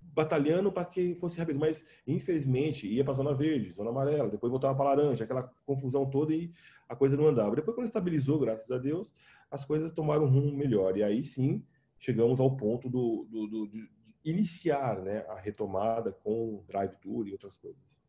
batalhando 0.00 0.72
para 0.72 0.84
que 0.84 1.14
fosse 1.14 1.38
rápido, 1.38 1.58
mas 1.58 1.84
infelizmente 2.06 2.86
ia 2.86 3.04
para 3.04 3.12
a 3.12 3.16
zona 3.16 3.34
verde, 3.34 3.72
zona 3.72 3.90
amarela, 3.90 4.30
depois 4.30 4.50
voltava 4.50 4.74
para 4.74 4.94
laranja, 4.94 5.24
aquela 5.24 5.42
confusão 5.64 6.08
toda 6.08 6.34
e 6.34 6.50
a 6.88 6.96
coisa 6.96 7.16
não 7.16 7.28
andava. 7.28 7.54
Depois 7.54 7.74
quando 7.74 7.86
estabilizou, 7.86 8.38
graças 8.38 8.70
a 8.70 8.78
Deus, 8.78 9.14
as 9.50 9.64
coisas 9.64 9.92
tomaram 9.92 10.24
um 10.24 10.28
rumo 10.30 10.56
melhor 10.56 10.96
e 10.96 11.02
aí 11.02 11.22
sim 11.22 11.62
chegamos 11.98 12.40
ao 12.40 12.56
ponto 12.56 12.88
do, 12.88 13.26
do, 13.30 13.46
do 13.46 13.68
de 13.68 13.88
iniciar 14.24 15.00
né, 15.02 15.24
a 15.28 15.36
retomada 15.36 16.12
com 16.12 16.64
drive-tour 16.66 17.28
e 17.28 17.32
outras 17.32 17.56
coisas. 17.56 18.05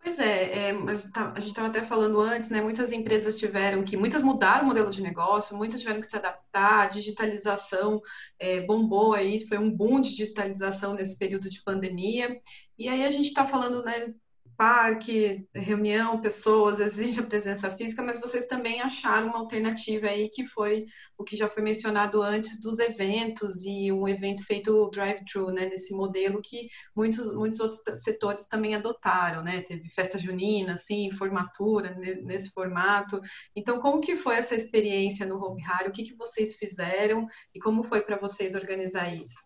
Pois 0.00 0.18
é, 0.20 0.70
é 0.70 0.72
tá, 1.12 1.32
a 1.36 1.40
gente 1.40 1.48
estava 1.50 1.68
até 1.68 1.82
falando 1.82 2.20
antes, 2.20 2.48
né? 2.50 2.62
Muitas 2.62 2.92
empresas 2.92 3.36
tiveram 3.36 3.84
que, 3.84 3.96
muitas 3.96 4.22
mudaram 4.22 4.64
o 4.64 4.66
modelo 4.68 4.90
de 4.90 5.02
negócio, 5.02 5.56
muitas 5.56 5.80
tiveram 5.80 6.00
que 6.00 6.06
se 6.06 6.16
adaptar, 6.16 6.82
a 6.82 6.86
digitalização 6.86 8.00
é, 8.38 8.60
bombou 8.62 9.12
aí, 9.14 9.46
foi 9.46 9.58
um 9.58 9.70
boom 9.70 10.00
de 10.00 10.14
digitalização 10.14 10.94
nesse 10.94 11.18
período 11.18 11.48
de 11.50 11.62
pandemia. 11.62 12.40
E 12.78 12.88
aí 12.88 13.04
a 13.04 13.10
gente 13.10 13.26
está 13.26 13.46
falando, 13.46 13.82
né, 13.84 14.14
parque, 14.58 15.48
reunião, 15.54 16.20
pessoas, 16.20 16.80
exige 16.80 17.20
a 17.20 17.22
presença 17.22 17.70
física, 17.76 18.02
mas 18.02 18.20
vocês 18.20 18.44
também 18.44 18.80
acharam 18.80 19.28
uma 19.28 19.38
alternativa 19.38 20.08
aí 20.08 20.28
que 20.28 20.44
foi 20.48 20.84
o 21.16 21.22
que 21.22 21.36
já 21.36 21.48
foi 21.48 21.62
mencionado 21.62 22.20
antes 22.20 22.60
dos 22.60 22.80
eventos 22.80 23.64
e 23.64 23.92
um 23.92 24.08
evento 24.08 24.44
feito 24.44 24.90
drive-thru, 24.90 25.52
né, 25.52 25.66
nesse 25.66 25.94
modelo 25.94 26.42
que 26.42 26.68
muitos, 26.94 27.32
muitos 27.32 27.60
outros 27.60 27.80
setores 28.02 28.48
também 28.48 28.74
adotaram, 28.74 29.44
né, 29.44 29.62
teve 29.62 29.88
festa 29.90 30.18
junina, 30.18 30.74
assim, 30.74 31.08
formatura 31.12 31.94
nesse 31.94 32.50
formato. 32.50 33.20
Então, 33.54 33.78
como 33.78 34.00
que 34.00 34.16
foi 34.16 34.36
essa 34.36 34.56
experiência 34.56 35.24
no 35.24 35.40
Home 35.40 35.62
Harry? 35.62 35.88
O 35.88 35.92
que, 35.92 36.02
que 36.02 36.16
vocês 36.16 36.56
fizeram 36.56 37.28
e 37.54 37.60
como 37.60 37.84
foi 37.84 38.00
para 38.00 38.18
vocês 38.18 38.56
organizar 38.56 39.14
isso? 39.14 39.38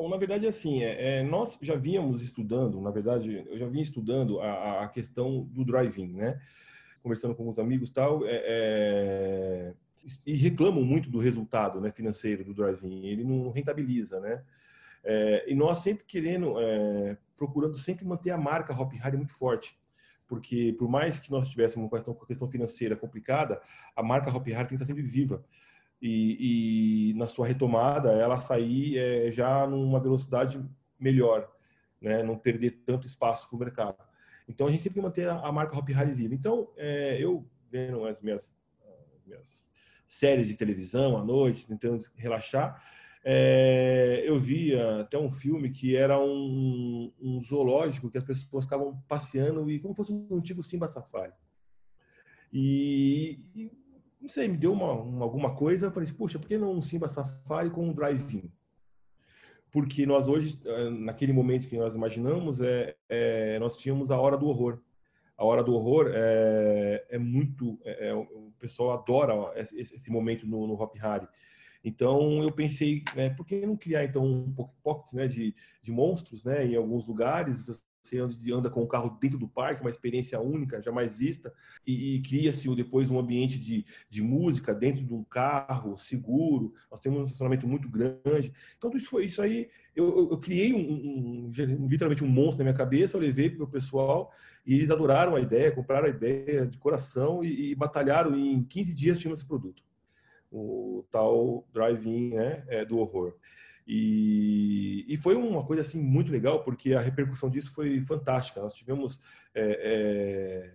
Bom, 0.00 0.08
na 0.08 0.16
verdade, 0.16 0.46
assim, 0.46 0.82
é, 0.82 1.18
é, 1.18 1.22
nós 1.22 1.58
já 1.60 1.76
vínhamos 1.76 2.22
estudando, 2.22 2.80
na 2.80 2.90
verdade, 2.90 3.44
eu 3.46 3.58
já 3.58 3.66
vinha 3.66 3.84
estudando 3.84 4.40
a, 4.40 4.82
a 4.82 4.88
questão 4.88 5.42
do 5.52 5.62
drive-in, 5.62 6.14
né? 6.14 6.40
Conversando 7.02 7.34
com 7.34 7.46
os 7.46 7.58
amigos 7.58 7.90
tal, 7.90 8.26
é, 8.26 8.42
é, 8.42 9.74
e 10.26 10.32
reclamam 10.32 10.82
muito 10.82 11.10
do 11.10 11.18
resultado 11.18 11.82
né, 11.82 11.90
financeiro 11.90 12.42
do 12.42 12.54
drive-in. 12.54 13.08
Ele 13.08 13.24
não 13.24 13.50
rentabiliza, 13.50 14.18
né? 14.20 14.42
É, 15.04 15.44
e 15.46 15.54
nós 15.54 15.80
sempre 15.80 16.06
querendo, 16.06 16.58
é, 16.58 17.18
procurando 17.36 17.76
sempre 17.76 18.06
manter 18.06 18.30
a 18.30 18.38
marca 18.38 18.72
Hop 18.72 18.94
Harry 18.94 19.18
muito 19.18 19.34
forte. 19.34 19.78
Porque 20.26 20.74
por 20.78 20.88
mais 20.88 21.20
que 21.20 21.30
nós 21.30 21.46
tivéssemos 21.50 21.84
uma 21.84 21.90
questão, 21.90 22.14
uma 22.14 22.26
questão 22.26 22.48
financeira 22.48 22.96
complicada, 22.96 23.60
a 23.94 24.02
marca 24.02 24.34
Hop 24.34 24.46
Harry 24.46 24.66
tem 24.66 24.68
que 24.68 24.74
estar 24.76 24.86
sempre 24.86 25.02
viva 25.02 25.44
e, 26.00 27.10
e 27.10 27.14
na 27.14 27.26
sua 27.26 27.46
retomada 27.46 28.12
ela 28.12 28.40
sair 28.40 28.98
é, 28.98 29.30
já 29.30 29.66
numa 29.66 30.00
velocidade 30.00 30.62
melhor, 30.98 31.50
né? 32.00 32.22
não 32.22 32.38
perder 32.38 32.82
tanto 32.86 33.06
espaço 33.06 33.48
para 33.48 33.56
o 33.56 33.58
mercado. 33.58 33.96
Então 34.48 34.66
a 34.66 34.70
gente 34.70 34.82
sempre 34.82 35.00
manter 35.00 35.28
a, 35.28 35.40
a 35.40 35.52
marca 35.52 35.76
Hop 35.76 35.88
Harry 35.90 36.14
viva. 36.14 36.34
Então 36.34 36.70
é, 36.76 37.16
eu 37.20 37.46
vendo 37.70 38.04
as 38.04 38.20
minhas, 38.20 38.54
minhas 39.26 39.70
séries 40.06 40.48
de 40.48 40.54
televisão 40.54 41.16
à 41.16 41.24
noite, 41.24 41.66
tentando 41.66 42.02
relaxar, 42.16 42.82
é, 43.22 44.22
eu 44.24 44.40
via 44.40 45.02
até 45.02 45.18
um 45.18 45.28
filme 45.28 45.70
que 45.70 45.94
era 45.94 46.18
um, 46.18 47.12
um, 47.20 47.38
zoológico 47.40 48.10
que 48.10 48.16
as 48.16 48.24
pessoas 48.24 48.64
ficavam 48.64 49.02
passeando 49.06 49.70
e 49.70 49.78
como 49.78 49.94
fosse 49.94 50.12
um 50.12 50.26
antigo 50.32 50.62
Simba 50.62 50.88
Safari. 50.88 51.32
E, 52.52 53.44
e 53.54 53.70
não 54.20 54.28
sei, 54.28 54.48
me 54.48 54.56
deu 54.56 54.72
uma, 54.72 54.92
uma 54.92 55.24
alguma 55.24 55.54
coisa. 55.54 55.86
Eu 55.86 55.90
falei 55.90 56.08
assim, 56.08 56.16
puxa, 56.16 56.38
por 56.38 56.46
que 56.46 56.58
não 56.58 56.72
um 56.72 56.82
Simba 56.82 57.08
Safari 57.08 57.70
com 57.70 57.88
um 57.88 57.92
drive-in? 57.92 58.50
Porque 59.70 60.04
nós 60.04 60.28
hoje, 60.28 60.60
eh, 60.66 60.90
naquele 60.90 61.32
momento 61.32 61.68
que 61.68 61.76
nós 61.76 61.94
imaginamos, 61.94 62.60
é, 62.60 62.96
é, 63.08 63.58
nós 63.58 63.76
tínhamos 63.76 64.10
a 64.10 64.18
Hora 64.18 64.36
do 64.36 64.46
Horror. 64.46 64.80
A 65.38 65.44
Hora 65.44 65.62
do 65.62 65.74
Horror 65.74 66.10
é, 66.12 67.06
é 67.08 67.18
muito... 67.18 67.78
É, 67.84 68.08
é 68.08 68.14
o 68.14 68.52
pessoal 68.58 68.92
adora 68.92 69.58
esse, 69.58 69.80
esse 69.80 70.10
momento 70.10 70.46
no, 70.46 70.66
no 70.66 70.74
Hop 70.74 70.94
Harry. 70.98 71.26
Então 71.82 72.42
eu 72.42 72.52
pensei, 72.52 73.02
né, 73.16 73.30
por 73.30 73.46
que 73.46 73.64
não 73.64 73.76
criar 73.76 74.04
então 74.04 74.24
um 74.24 74.52
pocket 74.82 75.14
né, 75.14 75.26
de, 75.26 75.54
de 75.80 75.90
monstros, 75.90 76.44
né, 76.44 76.66
em 76.66 76.76
alguns 76.76 77.06
lugares? 77.06 77.64
Anda 78.52 78.70
com 78.70 78.82
o 78.82 78.86
carro 78.86 79.16
dentro 79.20 79.38
do 79.38 79.48
parque, 79.48 79.80
uma 79.80 79.90
experiência 79.90 80.40
única, 80.40 80.82
jamais 80.82 81.16
vista, 81.16 81.52
e, 81.86 82.16
e 82.16 82.22
cria-se 82.22 82.74
depois 82.74 83.10
um 83.10 83.18
ambiente 83.18 83.58
de, 83.58 83.84
de 84.08 84.22
música 84.22 84.74
dentro 84.74 85.04
de 85.04 85.14
um 85.14 85.22
carro 85.24 85.96
seguro. 85.96 86.74
Nós 86.90 87.00
temos 87.00 87.20
um 87.20 87.24
estacionamento 87.24 87.66
muito 87.66 87.88
grande. 87.88 88.52
Então, 88.76 88.90
isso 88.94 89.10
foi 89.10 89.26
isso 89.26 89.42
aí. 89.42 89.68
Eu, 89.94 90.08
eu, 90.08 90.30
eu 90.30 90.38
criei 90.38 90.72
um, 90.72 91.50
um, 91.50 91.86
literalmente 91.88 92.24
um 92.24 92.28
monstro 92.28 92.58
na 92.58 92.64
minha 92.64 92.76
cabeça, 92.76 93.16
eu 93.16 93.20
levei 93.20 93.50
para 93.50 93.64
o 93.64 93.68
pessoal 93.68 94.32
e 94.64 94.74
eles 94.74 94.90
adoraram 94.90 95.34
a 95.34 95.40
ideia, 95.40 95.72
compraram 95.72 96.06
a 96.06 96.10
ideia 96.10 96.66
de 96.66 96.78
coração 96.78 97.42
e, 97.42 97.72
e 97.72 97.74
batalharam. 97.74 98.36
E 98.36 98.52
em 98.52 98.62
15 98.62 98.94
dias 98.94 99.18
tínhamos 99.18 99.38
esse 99.38 99.48
produto, 99.48 99.82
o 100.50 101.04
tal 101.10 101.66
drive-in 101.72 102.30
né, 102.30 102.64
é, 102.68 102.84
do 102.84 102.98
horror. 102.98 103.34
E, 103.92 105.04
e, 105.08 105.16
foi 105.16 105.34
uma 105.34 105.66
coisa 105.66 105.82
assim 105.82 106.00
muito 106.00 106.30
legal 106.30 106.62
porque 106.62 106.94
a 106.94 107.00
repercussão 107.00 107.50
disso 107.50 107.74
foi 107.74 108.00
fantástica. 108.00 108.60
Nós 108.60 108.72
tivemos 108.72 109.18
é, 109.52 109.64
é, 109.82 110.74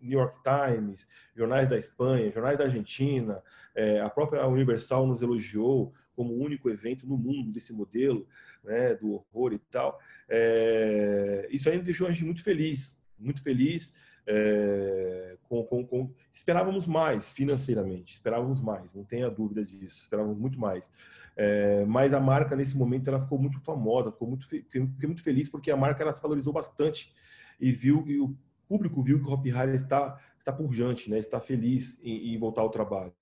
New 0.00 0.18
York 0.18 0.38
Times, 0.42 1.06
jornais 1.36 1.68
da 1.68 1.76
Espanha, 1.76 2.30
jornais 2.30 2.56
da 2.56 2.64
Argentina, 2.64 3.42
é, 3.74 4.00
a 4.00 4.08
própria 4.08 4.46
Universal 4.46 5.06
nos 5.06 5.20
elogiou 5.20 5.92
como 6.16 6.32
o 6.32 6.42
único 6.42 6.70
evento 6.70 7.06
no 7.06 7.18
mundo 7.18 7.52
desse 7.52 7.74
modelo, 7.74 8.26
né, 8.64 8.94
do 8.94 9.12
horror 9.12 9.52
e 9.52 9.58
tal. 9.58 10.00
É, 10.26 11.46
isso 11.50 11.68
aí 11.68 11.78
deixou 11.78 12.06
a 12.06 12.10
gente 12.10 12.24
muito 12.24 12.42
feliz, 12.42 12.96
muito 13.18 13.42
feliz. 13.42 13.92
É, 14.26 15.36
com, 15.48 15.64
com, 15.64 15.84
com, 15.84 16.14
esperávamos 16.30 16.86
mais 16.86 17.32
financeiramente, 17.32 18.12
esperávamos 18.12 18.60
mais, 18.60 18.94
não 18.94 19.02
tenha 19.02 19.28
dúvida 19.28 19.64
disso, 19.64 20.02
esperávamos 20.02 20.38
muito 20.38 20.58
mais. 20.58 20.92
É, 21.36 21.84
mas 21.86 22.12
a 22.12 22.20
marca, 22.20 22.54
nesse 22.54 22.76
momento, 22.76 23.08
ela 23.08 23.18
ficou 23.18 23.38
muito 23.38 23.60
famosa, 23.60 24.12
ficou 24.12 24.28
muito, 24.28 24.46
fiquei 24.46 24.82
muito 24.82 25.22
feliz 25.22 25.48
porque 25.48 25.70
a 25.70 25.76
marca 25.76 26.02
ela 26.02 26.12
se 26.12 26.22
valorizou 26.22 26.52
bastante 26.52 27.12
e 27.58 27.70
viu 27.72 28.04
e 28.06 28.20
o 28.20 28.36
público 28.68 29.02
viu 29.02 29.20
que 29.20 29.28
o 29.28 29.32
Hop 29.32 29.46
está, 29.46 30.20
está 30.38 30.52
pujante, 30.52 31.10
né? 31.10 31.18
está 31.18 31.40
feliz 31.40 31.98
em, 32.02 32.34
em, 32.34 32.38
voltar 32.38 32.62
ao 32.62 32.70
trabalho. 32.70 33.12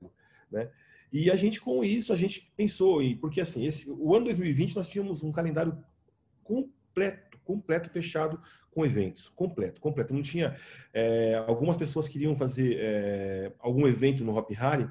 Né? 0.51 0.71
E 1.11 1.31
a 1.31 1.37
gente, 1.37 1.61
com 1.61 1.83
isso, 1.83 2.13
a 2.13 2.17
gente 2.17 2.53
pensou 2.55 3.03
em... 3.03 3.17
Porque, 3.17 3.41
assim, 3.41 3.65
esse, 3.65 3.91
o 3.91 4.15
ano 4.15 4.27
2020 4.27 4.77
nós 4.77 4.89
tínhamos 4.89 5.23
um 5.23 5.33
calendário 5.33 5.79
completo, 6.45 7.39
completo, 7.45 7.89
fechado 7.89 8.41
com 8.79 8.87
eventos. 8.87 9.29
Completo, 9.31 9.81
completo. 9.81 10.15
Não 10.15 10.23
tinha... 10.23 10.57
É, 10.95 11.35
algumas 11.49 11.77
pessoas 11.77 12.07
queriam 12.07 12.37
fazer 12.37 12.77
é, 12.79 13.53
algum 13.59 13.89
evento 13.89 14.23
no 14.23 14.37
Hop 14.37 14.49
Harry 14.53 14.89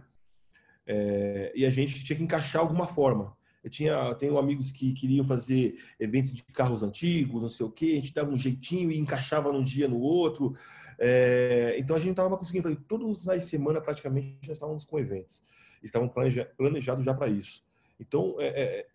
é, 0.85 1.53
e 1.55 1.65
a 1.65 1.69
gente 1.69 2.03
tinha 2.03 2.17
que 2.17 2.23
encaixar 2.23 2.61
alguma 2.61 2.85
forma. 2.85 3.33
Eu 3.63 3.69
tinha, 3.69 4.13
tenho 4.15 4.37
amigos 4.37 4.73
que 4.73 4.91
queriam 4.91 5.23
fazer 5.23 5.79
eventos 5.97 6.33
de 6.33 6.43
carros 6.43 6.83
antigos, 6.83 7.43
não 7.43 7.49
sei 7.49 7.65
o 7.65 7.71
quê, 7.71 7.85
a 7.93 8.01
gente 8.01 8.13
dava 8.13 8.29
um 8.29 8.37
jeitinho 8.37 8.91
e 8.91 8.97
encaixava 8.97 9.53
num 9.53 9.63
dia 9.63 9.87
no 9.87 9.99
outro. 9.99 10.53
É, 10.99 11.75
então 11.77 11.95
a 11.95 11.99
gente 11.99 12.11
estava 12.11 12.37
conseguindo 12.37 12.67
fazer 12.67 12.81
todas 12.89 13.25
as 13.29 13.45
semanas 13.45 13.81
praticamente 13.83 14.39
já 14.41 14.51
estávamos 14.51 14.83
com 14.83 14.99
eventos, 14.99 15.41
estavam 15.81 16.09
planejados 16.09 17.05
já 17.05 17.13
para 17.13 17.29
isso. 17.29 17.63
Então, 17.97 18.35
é, 18.37 18.47
é, 18.47 18.87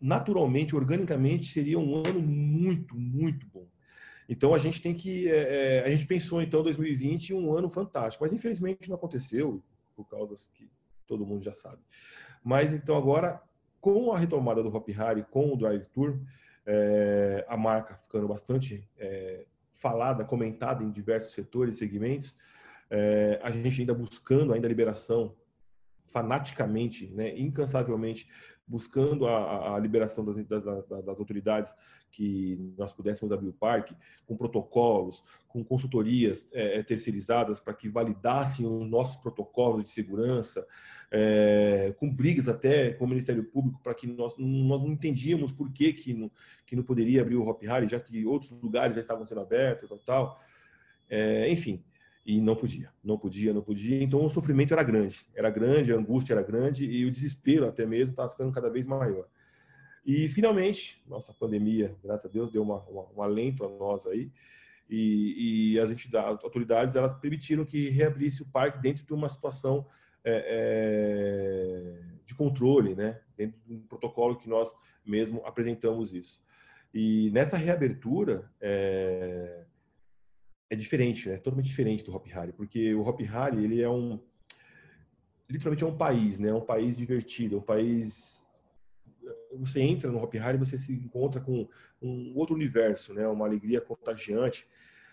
naturalmente, 0.00 0.76
organicamente, 0.76 1.50
seria 1.50 1.78
um 1.78 1.96
ano 1.96 2.20
muito, 2.20 2.96
muito 2.96 3.44
bom. 3.48 3.66
Então 4.28 4.54
a 4.54 4.58
gente 4.58 4.82
tem 4.82 4.94
que, 4.94 5.30
é, 5.30 5.78
é 5.78 5.84
a 5.84 5.90
gente 5.90 6.06
pensou 6.06 6.42
então 6.42 6.62
2020 6.62 7.32
um 7.32 7.56
ano 7.56 7.70
fantástico, 7.70 8.22
mas 8.22 8.32
infelizmente 8.32 8.88
não 8.88 8.96
aconteceu 8.96 9.62
por 9.96 10.06
causas 10.06 10.48
que 10.54 10.70
todo 11.06 11.24
mundo 11.24 11.42
já 11.42 11.54
sabe. 11.54 11.82
Mas 12.44 12.72
então 12.72 12.96
agora 12.96 13.42
com 13.80 14.12
a 14.12 14.18
retomada 14.18 14.62
do 14.62 14.74
Hop 14.74 14.88
Harry, 14.90 15.24
com 15.30 15.52
o 15.52 15.56
Drive 15.56 15.86
Tour, 15.86 16.18
é, 16.66 17.44
a 17.48 17.56
marca 17.56 17.94
ficando 17.94 18.28
bastante 18.28 18.86
é, 18.98 19.46
falada, 19.72 20.24
comentada 20.24 20.82
em 20.84 20.90
diversos 20.90 21.32
setores 21.32 21.76
e 21.76 21.78
segmentos, 21.78 22.36
é, 22.90 23.40
a 23.42 23.50
gente 23.50 23.80
ainda 23.80 23.94
buscando 23.94 24.52
ainda 24.52 24.66
a 24.66 24.68
liberação 24.68 25.34
fanaticamente, 26.06 27.06
né, 27.08 27.38
incansavelmente 27.38 28.28
buscando 28.68 29.26
a, 29.26 29.74
a 29.74 29.78
liberação 29.78 30.24
das, 30.24 30.36
das, 30.46 30.64
das, 30.86 31.18
autoridades 31.18 31.74
que 32.10 32.72
nós 32.76 32.92
pudéssemos 32.92 33.32
abrir 33.32 33.48
o 33.48 33.52
parque, 33.52 33.96
com 34.26 34.36
protocolos, 34.36 35.24
com 35.48 35.64
consultorias 35.64 36.50
é, 36.52 36.82
terceirizadas 36.82 37.58
para 37.58 37.72
que 37.72 37.88
validassem 37.88 38.66
os 38.66 38.88
nossos 38.88 39.16
protocolos 39.16 39.82
de 39.84 39.90
segurança, 39.90 40.66
é, 41.10 41.94
com 41.98 42.12
brigas 42.14 42.48
até 42.48 42.92
com 42.92 43.06
o 43.06 43.08
Ministério 43.08 43.42
Público 43.44 43.80
para 43.82 43.94
que 43.94 44.06
nós, 44.06 44.36
nós 44.36 44.82
não 44.82 44.92
entendíamos 44.92 45.50
por 45.50 45.72
que, 45.72 45.92
que, 45.92 46.12
não, 46.12 46.30
que 46.66 46.76
não 46.76 46.82
poderia 46.82 47.22
abrir 47.22 47.36
o 47.36 47.48
Hop 47.48 47.62
Harry, 47.62 47.88
já 47.88 47.98
que 47.98 48.26
outros 48.26 48.50
lugares 48.50 48.94
já 48.94 49.00
estavam 49.00 49.26
sendo 49.26 49.40
abertos, 49.40 49.88
tal, 49.88 49.98
tal. 49.98 50.40
É, 51.08 51.50
enfim, 51.50 51.82
e 52.24 52.40
não 52.40 52.54
podia, 52.54 52.92
não 53.02 53.16
podia, 53.16 53.52
não 53.52 53.62
podia. 53.62 54.02
Então 54.02 54.24
o 54.24 54.28
sofrimento 54.28 54.72
era 54.74 54.82
grande, 54.82 55.26
era 55.34 55.50
grande, 55.50 55.92
a 55.92 55.96
angústia 55.96 56.34
era 56.34 56.42
grande 56.42 56.84
e 56.84 57.04
o 57.04 57.10
desespero 57.10 57.66
até 57.66 57.86
mesmo 57.86 58.12
estava 58.12 58.28
ficando 58.28 58.52
cada 58.52 58.68
vez 58.68 58.86
maior. 58.86 59.26
E 60.04 60.28
finalmente, 60.28 61.02
nossa 61.06 61.34
pandemia, 61.34 61.94
graças 62.02 62.26
a 62.26 62.32
Deus, 62.32 62.50
deu 62.50 62.62
uma, 62.62 62.80
uma, 62.84 63.06
um 63.14 63.22
alento 63.22 63.64
a 63.64 63.68
nós 63.68 64.06
aí. 64.06 64.30
E, 64.88 65.74
e 65.74 65.78
as 65.78 65.90
entidades, 65.90 66.42
autoridades, 66.42 66.96
elas 66.96 67.12
permitiram 67.12 67.64
que 67.64 67.90
reabrisse 67.90 68.42
o 68.42 68.46
parque 68.46 68.80
dentro 68.80 69.04
de 69.04 69.12
uma 69.12 69.28
situação 69.28 69.86
é, 70.24 70.44
é, 70.48 72.02
de 72.24 72.34
controle, 72.34 72.94
né? 72.94 73.20
Dentro 73.36 73.60
de 73.66 73.74
um 73.74 73.80
protocolo 73.80 74.36
que 74.36 74.48
nós 74.48 74.74
mesmo 75.04 75.42
apresentamos 75.44 76.14
isso. 76.14 76.42
E 76.92 77.30
nessa 77.32 77.56
reabertura, 77.56 78.50
é, 78.60 79.64
é 80.70 80.76
diferente, 80.76 81.28
né? 81.28 81.36
Totalmente 81.36 81.68
diferente 81.68 82.04
do 82.04 82.14
Hop 82.14 82.26
Harry, 82.26 82.52
porque 82.52 82.94
o 82.94 83.02
Hop 83.02 83.20
Harry 83.20 83.64
ele 83.64 83.82
é 83.82 83.88
um 83.88 84.20
literalmente 85.48 85.82
é 85.82 85.86
um 85.86 85.96
país, 85.96 86.38
né? 86.38 86.50
É 86.50 86.54
um 86.54 86.60
país 86.60 86.96
divertido, 86.96 87.56
é 87.56 87.58
um 87.58 87.62
país 87.62 88.38
você 89.52 89.80
entra 89.80 90.10
no 90.10 90.22
Hop 90.22 90.32
Harry 90.34 90.56
e 90.56 90.58
você 90.58 90.76
se 90.76 90.92
encontra 90.92 91.40
com 91.40 91.68
um 92.00 92.32
outro 92.36 92.54
universo, 92.54 93.14
né? 93.14 93.26
Uma 93.26 93.46
alegria 93.46 93.80
contagiante. 93.80 94.66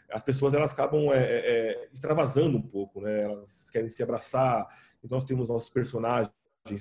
As 0.10 0.24
pessoas 0.24 0.54
elas 0.54 0.72
acabam 0.72 1.12
é, 1.12 1.18
é, 1.18 1.38
é 1.48 1.90
extravasando 1.92 2.58
um 2.58 2.62
pouco, 2.62 3.02
né? 3.02 3.24
Elas 3.24 3.70
querem 3.72 3.90
se 3.90 4.04
abraçar. 4.04 4.68
Então 5.04 5.18
nós 5.18 5.26
temos 5.26 5.48
nossos 5.48 5.70
personagens 5.70 6.32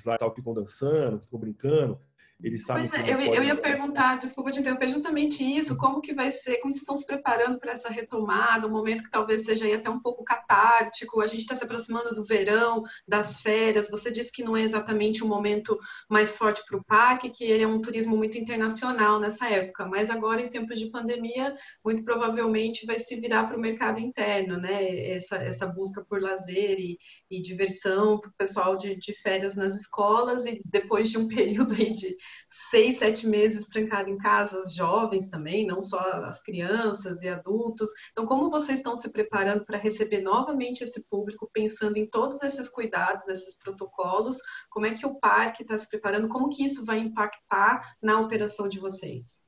lá 0.05 0.17
que 0.17 0.35
ficam 0.35 0.53
dançando, 0.53 1.19
que 1.19 1.25
ficam 1.25 1.39
brincando. 1.39 1.99
Eles 2.43 2.63
sabem 2.63 2.87
pois 2.87 3.01
é, 3.01 3.13
eu, 3.13 3.19
eu, 3.19 3.43
ia 3.43 3.55
perguntar, 3.55 4.19
desculpa 4.19 4.51
te 4.51 4.59
interromper, 4.59 4.89
justamente 4.89 5.41
isso, 5.41 5.77
como 5.77 6.01
que 6.01 6.13
vai 6.13 6.29
ser, 6.29 6.57
como 6.57 6.71
vocês 6.71 6.81
estão 6.81 6.95
se 6.95 7.07
preparando 7.07 7.57
para 7.59 7.71
essa 7.71 7.89
retomada, 7.89 8.67
um 8.67 8.71
momento 8.71 9.03
que 9.03 9.09
talvez 9.09 9.45
seja 9.45 9.73
até 9.73 9.89
um 9.89 10.01
pouco 10.01 10.23
catártico, 10.23 11.21
a 11.21 11.27
gente 11.27 11.41
está 11.41 11.55
se 11.55 11.63
aproximando 11.63 12.13
do 12.13 12.25
verão, 12.25 12.83
das 13.07 13.39
férias, 13.39 13.89
você 13.89 14.11
disse 14.11 14.33
que 14.33 14.43
não 14.43 14.55
é 14.55 14.61
exatamente 14.61 15.23
um 15.23 15.27
momento 15.27 15.79
mais 16.09 16.35
forte 16.35 16.61
para 16.67 16.77
o 16.77 16.83
parque, 16.83 17.29
que 17.29 17.45
ele 17.45 17.63
é 17.63 17.67
um 17.67 17.81
turismo 17.81 18.17
muito 18.17 18.37
internacional 18.37 19.17
nessa 19.17 19.47
época, 19.47 19.85
mas 19.85 20.09
agora 20.09 20.41
em 20.41 20.49
tempos 20.49 20.77
de 20.77 20.89
pandemia, 20.91 21.55
muito 21.83 22.03
provavelmente 22.03 22.85
vai 22.85 22.99
se 22.99 23.15
virar 23.15 23.45
para 23.45 23.57
o 23.57 23.61
mercado 23.61 23.99
interno, 23.99 24.57
né, 24.57 25.13
essa, 25.15 25.37
essa 25.37 25.65
busca 25.65 26.03
por 26.03 26.21
lazer 26.21 26.79
e, 26.79 26.97
e 27.31 27.41
diversão 27.41 28.19
para 28.19 28.29
o 28.29 28.33
pessoal 28.37 28.75
de, 28.75 28.95
de 28.97 29.13
férias 29.21 29.55
nas 29.55 29.73
escolas 29.73 30.45
e 30.45 30.61
depois 30.65 31.09
de 31.09 31.17
um 31.17 31.27
período 31.29 31.73
aí 31.73 31.93
de 31.93 32.15
seis, 32.49 32.99
sete 32.99 33.27
meses 33.27 33.67
trancado 33.67 34.09
em 34.09 34.17
casa, 34.17 34.63
jovens 34.67 35.29
também, 35.29 35.65
não 35.65 35.81
só 35.81 35.99
as 36.23 36.41
crianças 36.41 37.21
e 37.21 37.27
adultos. 37.27 37.89
Então, 38.11 38.25
como 38.25 38.49
vocês 38.49 38.79
estão 38.79 38.95
se 38.95 39.11
preparando 39.11 39.65
para 39.65 39.77
receber 39.77 40.21
novamente 40.21 40.83
esse 40.83 41.03
público, 41.03 41.49
pensando 41.51 41.97
em 41.97 42.07
todos 42.07 42.41
esses 42.41 42.69
cuidados, 42.69 43.27
esses 43.27 43.57
protocolos? 43.57 44.37
Como 44.69 44.85
é 44.85 44.93
que 44.93 45.05
o 45.05 45.15
parque 45.15 45.63
está 45.63 45.77
se 45.77 45.89
preparando? 45.89 46.29
Como 46.29 46.49
que 46.49 46.63
isso 46.63 46.85
vai 46.85 46.99
impactar 46.99 47.95
na 48.01 48.19
operação 48.19 48.67
de 48.67 48.79
vocês? 48.79 49.39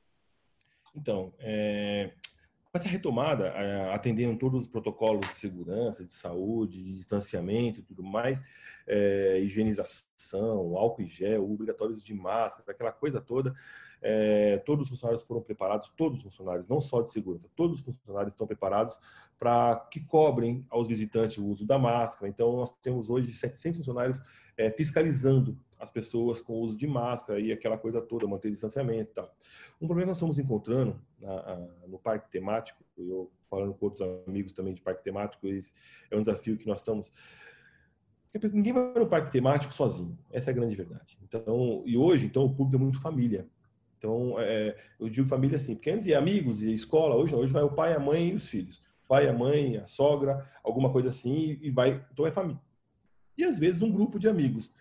Então, 0.96 1.34
é, 1.40 2.14
essa 2.78 2.88
retomada, 2.88 3.48
é, 3.50 3.94
atendendo 3.94 4.38
todos 4.38 4.64
os 4.64 4.68
protocolos 4.68 5.28
de 5.28 5.36
segurança, 5.36 6.04
de 6.06 6.14
saúde, 6.14 6.84
de 6.84 6.94
distanciamento 6.94 7.80
e 7.80 7.84
tudo 7.84 8.02
mais, 8.02 8.42
é, 8.88 9.40
higienização, 9.40 10.78
álcool 10.78 11.02
e 11.02 11.08
gel, 11.08 11.52
obrigatórios 11.52 12.04
de 12.04 12.14
máscara, 12.14 12.72
aquela 12.72 12.92
coisa 12.92 13.20
toda, 13.20 13.54
é, 14.02 14.58
todos 14.60 14.84
os 14.84 14.90
funcionários 14.90 15.24
foram 15.24 15.42
preparados, 15.42 15.90
todos 15.96 16.20
os 16.20 16.24
funcionários, 16.24 16.68
não 16.68 16.80
só 16.80 17.02
de 17.02 17.10
segurança, 17.10 17.50
todos 17.56 17.80
os 17.80 17.86
funcionários 17.86 18.34
estão 18.34 18.48
preparados 18.48 19.00
para 19.40 19.76
que 19.92 20.00
cobrem 20.00 20.66
aos 20.70 20.88
visitantes 20.88 21.38
o 21.38 21.46
uso 21.46 21.66
da 21.66 21.78
máscara. 21.78 22.30
Então, 22.30 22.56
nós 22.56 22.72
temos 22.82 23.10
hoje 23.10 23.34
700 23.34 23.80
funcionários 23.80 24.22
é, 24.58 24.72
fiscalizando 24.72 25.58
as 25.80 25.92
pessoas 25.92 26.42
com 26.42 26.54
o 26.54 26.62
uso 26.62 26.76
de 26.76 26.88
máscara 26.88 27.40
e 27.40 27.52
aquela 27.52 27.78
coisa 27.78 28.02
toda, 28.02 28.28
manter 28.28 28.52
distanciamento 28.52 29.12
e 29.12 29.14
tal. 29.14 29.36
Um 29.80 29.86
problema 29.86 30.06
que 30.06 30.10
nós 30.10 30.18
estamos 30.18 30.40
encontrando 30.40 31.00
na, 31.20 31.68
no 31.88 32.00
parque 32.00 32.30
temático, 32.32 32.84
eu 32.98 33.32
falando 33.50 33.74
com 33.76 33.86
outros 33.86 34.02
amigos 34.28 34.52
também 34.52 34.74
de 34.74 34.82
parque 34.82 35.04
temático, 35.04 35.48
é 35.48 36.16
um 36.16 36.20
desafio 36.20 36.58
que 36.58 36.68
nós 36.68 36.80
estamos 36.80 37.12
ninguém 38.54 38.74
vai 38.74 38.94
no 38.94 39.08
parque 39.08 39.32
temático 39.32 39.74
sozinho. 39.74 40.18
Essa 40.32 40.50
é 40.50 40.52
a 40.52 40.56
grande 40.56 40.76
verdade. 40.76 41.18
Então, 41.24 41.82
e 41.86 41.98
hoje, 41.98 42.26
então, 42.26 42.46
o 42.46 42.54
público 42.54 42.76
é 42.76 42.80
muito 42.80 43.02
família. 43.02 43.48
Então, 43.98 44.36
é, 44.40 44.76
eu 45.00 45.10
digo 45.10 45.28
família 45.28 45.58
assim, 45.58 45.74
porque 45.74 45.90
antes 45.90 46.06
ia 46.06 46.20
amigos 46.20 46.62
e 46.62 46.72
escola, 46.72 47.16
hoje 47.16 47.34
não, 47.34 47.40
hoje 47.40 47.52
vai 47.52 47.64
o 47.64 47.72
pai, 47.72 47.94
a 47.94 48.00
mãe 48.00 48.30
e 48.30 48.34
os 48.36 48.48
filhos. 48.48 48.82
Pai, 49.08 49.28
a 49.28 49.34
mãe, 49.34 49.78
a 49.78 49.88
sogra, 49.88 50.48
alguma 50.64 50.92
coisa 50.92 51.08
assim, 51.08 51.58
e 51.62 51.72
vai, 51.72 52.06
então 52.12 52.28
é 52.28 52.32
família. 52.32 52.62
E 53.38 53.44
às 53.44 53.60
vezes 53.60 53.82
um 53.82 53.92
grupo 53.92 54.18
de 54.18 54.28
amigos. 54.28 54.72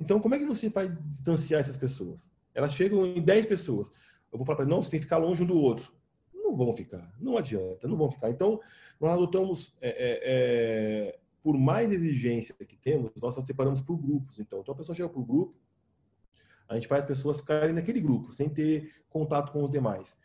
Então, 0.00 0.20
como 0.20 0.34
é 0.34 0.38
que 0.38 0.44
você 0.44 0.70
faz 0.70 0.96
distanciar 1.04 1.60
essas 1.60 1.76
pessoas? 1.76 2.30
Elas 2.54 2.72
chegam 2.72 3.04
em 3.06 3.20
10 3.20 3.46
pessoas. 3.46 3.88
Eu 4.32 4.38
vou 4.38 4.44
falar 4.46 4.56
para 4.56 4.66
não, 4.66 4.80
você 4.80 4.90
tem 4.90 5.00
que 5.00 5.06
ficar 5.06 5.18
longe 5.18 5.42
um 5.42 5.46
do 5.46 5.58
outro. 5.58 5.92
Não 6.34 6.54
vão 6.54 6.72
ficar, 6.72 7.12
não 7.20 7.36
adianta, 7.36 7.86
não 7.86 7.96
vão 7.96 8.10
ficar. 8.10 8.30
Então, 8.30 8.60
nós 9.00 9.12
adotamos, 9.12 9.76
é, 9.80 9.88
é, 9.88 10.20
é, 10.22 11.18
por 11.42 11.58
mais 11.58 11.92
exigência 11.92 12.54
que 12.54 12.76
temos, 12.76 13.10
nós 13.20 13.34
só 13.34 13.40
separamos 13.40 13.82
por 13.82 13.96
grupos. 13.96 14.38
Então, 14.38 14.60
então 14.60 14.72
a 14.72 14.76
pessoa 14.76 14.96
chega 14.96 15.08
por 15.08 15.24
grupo, 15.24 15.54
a 16.68 16.74
gente 16.74 16.86
faz 16.86 17.02
as 17.04 17.08
pessoas 17.08 17.38
ficarem 17.38 17.74
naquele 17.74 18.00
grupo, 18.00 18.32
sem 18.32 18.48
ter 18.48 18.92
contato 19.08 19.52
com 19.52 19.62
os 19.62 19.70
demais. 19.70 20.16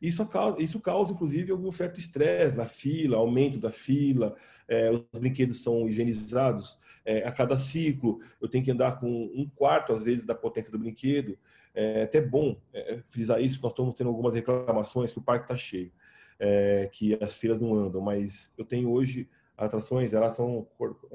Isso 0.00 0.26
causa, 0.26 0.60
isso 0.60 0.78
causa 0.80 1.12
inclusive, 1.12 1.52
algum 1.52 1.70
certo 1.72 1.98
estresse 1.98 2.56
na 2.56 2.66
fila, 2.66 3.16
aumento 3.16 3.58
da 3.58 3.70
fila, 3.70 4.36
é, 4.68 4.90
os 4.90 5.02
brinquedos 5.18 5.62
são 5.62 5.88
higienizados 5.88 6.78
é, 7.04 7.26
a 7.26 7.32
cada 7.32 7.56
ciclo, 7.56 8.20
eu 8.40 8.48
tenho 8.48 8.64
que 8.64 8.70
andar 8.70 8.98
com 8.98 9.08
um 9.08 9.48
quarto, 9.54 9.92
às 9.92 10.04
vezes, 10.04 10.24
da 10.24 10.34
potência 10.34 10.72
do 10.72 10.78
brinquedo. 10.78 11.38
É 11.74 12.02
até 12.02 12.20
bom 12.20 12.56
é, 12.72 13.02
frisar 13.08 13.40
isso, 13.40 13.60
nós 13.62 13.72
estamos 13.72 13.94
tendo 13.94 14.08
algumas 14.08 14.34
reclamações 14.34 15.12
que 15.12 15.18
o 15.18 15.22
parque 15.22 15.44
está 15.44 15.56
cheio, 15.56 15.92
é, 16.38 16.88
que 16.92 17.16
as 17.22 17.38
filas 17.38 17.60
não 17.60 17.74
andam, 17.74 18.00
mas 18.00 18.52
eu 18.58 18.64
tenho 18.64 18.90
hoje 18.90 19.28
atrações, 19.56 20.12
elas 20.12 20.34
são, 20.34 20.66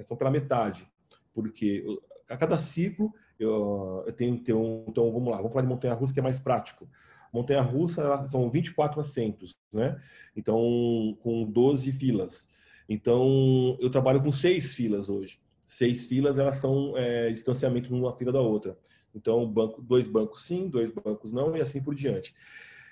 são 0.01 0.17
pela 0.17 0.31
metade, 0.31 0.87
porque 1.33 1.83
a 2.29 2.37
cada 2.37 2.57
ciclo 2.57 3.13
eu, 3.39 4.03
eu 4.05 4.13
tenho 4.13 4.37
que 4.37 4.43
ter 4.43 4.53
um. 4.53 4.85
Então, 4.87 5.11
vamos 5.11 5.29
lá, 5.29 5.37
vamos 5.37 5.51
falar 5.51 5.63
de 5.63 5.69
montanha-russa 5.69 6.13
que 6.13 6.19
é 6.19 6.23
mais 6.23 6.39
prático. 6.39 6.87
Montanha-russa 7.31 8.27
são 8.27 8.49
24 8.49 8.99
assentos, 8.99 9.55
né? 9.71 9.99
Então, 10.35 11.17
com 11.21 11.45
12 11.45 11.91
filas. 11.91 12.47
Então, 12.87 13.77
eu 13.79 13.89
trabalho 13.89 14.21
com 14.21 14.31
seis 14.31 14.73
filas 14.73 15.09
hoje. 15.09 15.39
Seis 15.65 16.07
filas, 16.07 16.37
elas 16.37 16.57
são 16.57 16.97
é, 16.97 17.29
distanciamento 17.29 17.93
uma 17.95 18.15
fila 18.17 18.31
da 18.31 18.41
outra. 18.41 18.77
Então, 19.15 19.47
banco, 19.49 19.81
dois 19.81 20.07
bancos 20.07 20.45
sim, 20.45 20.67
dois 20.67 20.89
bancos 20.89 21.31
não, 21.31 21.55
e 21.55 21.61
assim 21.61 21.81
por 21.81 21.95
diante. 21.95 22.33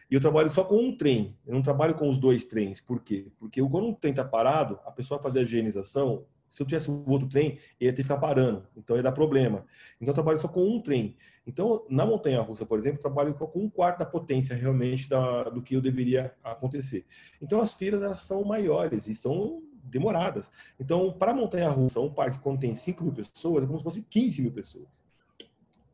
E 0.09 0.15
eu 0.15 0.21
trabalho 0.21 0.49
só 0.49 0.63
com 0.63 0.77
um 0.77 0.95
trem, 0.95 1.37
eu 1.45 1.53
não 1.53 1.61
trabalho 1.61 1.93
com 1.93 2.09
os 2.09 2.17
dois 2.17 2.43
trens. 2.43 2.81
Por 2.81 3.01
quê? 3.01 3.27
Porque 3.37 3.61
quando 3.61 3.87
um 3.87 3.93
trem 3.93 4.11
está 4.11 4.25
parado, 4.25 4.79
a 4.85 4.91
pessoa 4.91 5.21
fazer 5.21 5.39
a 5.39 5.41
higienização, 5.43 6.25
se 6.47 6.63
eu 6.63 6.65
tivesse 6.65 6.89
um 6.89 7.03
outro 7.07 7.29
trem, 7.29 7.59
ia 7.79 7.91
ter 7.91 7.97
que 7.97 8.03
ficar 8.03 8.17
parando, 8.17 8.65
então 8.75 8.95
ia 8.95 9.03
dar 9.03 9.11
problema. 9.11 9.65
Então 10.01 10.09
eu 10.09 10.15
trabalho 10.15 10.39
só 10.39 10.47
com 10.47 10.67
um 10.67 10.81
trem. 10.81 11.15
Então, 11.49 11.83
na 11.89 12.05
montanha 12.05 12.39
russa, 12.41 12.63
por 12.63 12.77
exemplo, 12.77 13.01
trabalho 13.01 13.33
com 13.33 13.49
um 13.59 13.67
quarto 13.67 13.97
da 13.97 14.05
potência 14.05 14.55
realmente 14.55 15.09
da, 15.09 15.45
do 15.45 15.63
que 15.63 15.75
eu 15.75 15.81
deveria 15.81 16.31
acontecer. 16.43 17.07
Então 17.41 17.59
as 17.59 17.73
filas 17.73 18.03
elas 18.03 18.21
são 18.21 18.43
maiores 18.43 19.07
e 19.07 19.15
são 19.15 19.63
demoradas. 19.83 20.51
Então, 20.79 21.11
para 21.11 21.33
montanha-russa, 21.33 21.99
um 21.99 22.13
parque 22.13 22.39
quando 22.39 22.59
tem 22.59 22.75
5 22.75 23.03
mil 23.03 23.13
pessoas, 23.13 23.63
é 23.63 23.65
como 23.65 23.79
se 23.79 23.83
fosse 23.83 24.03
15 24.03 24.43
mil 24.43 24.51
pessoas. 24.51 25.03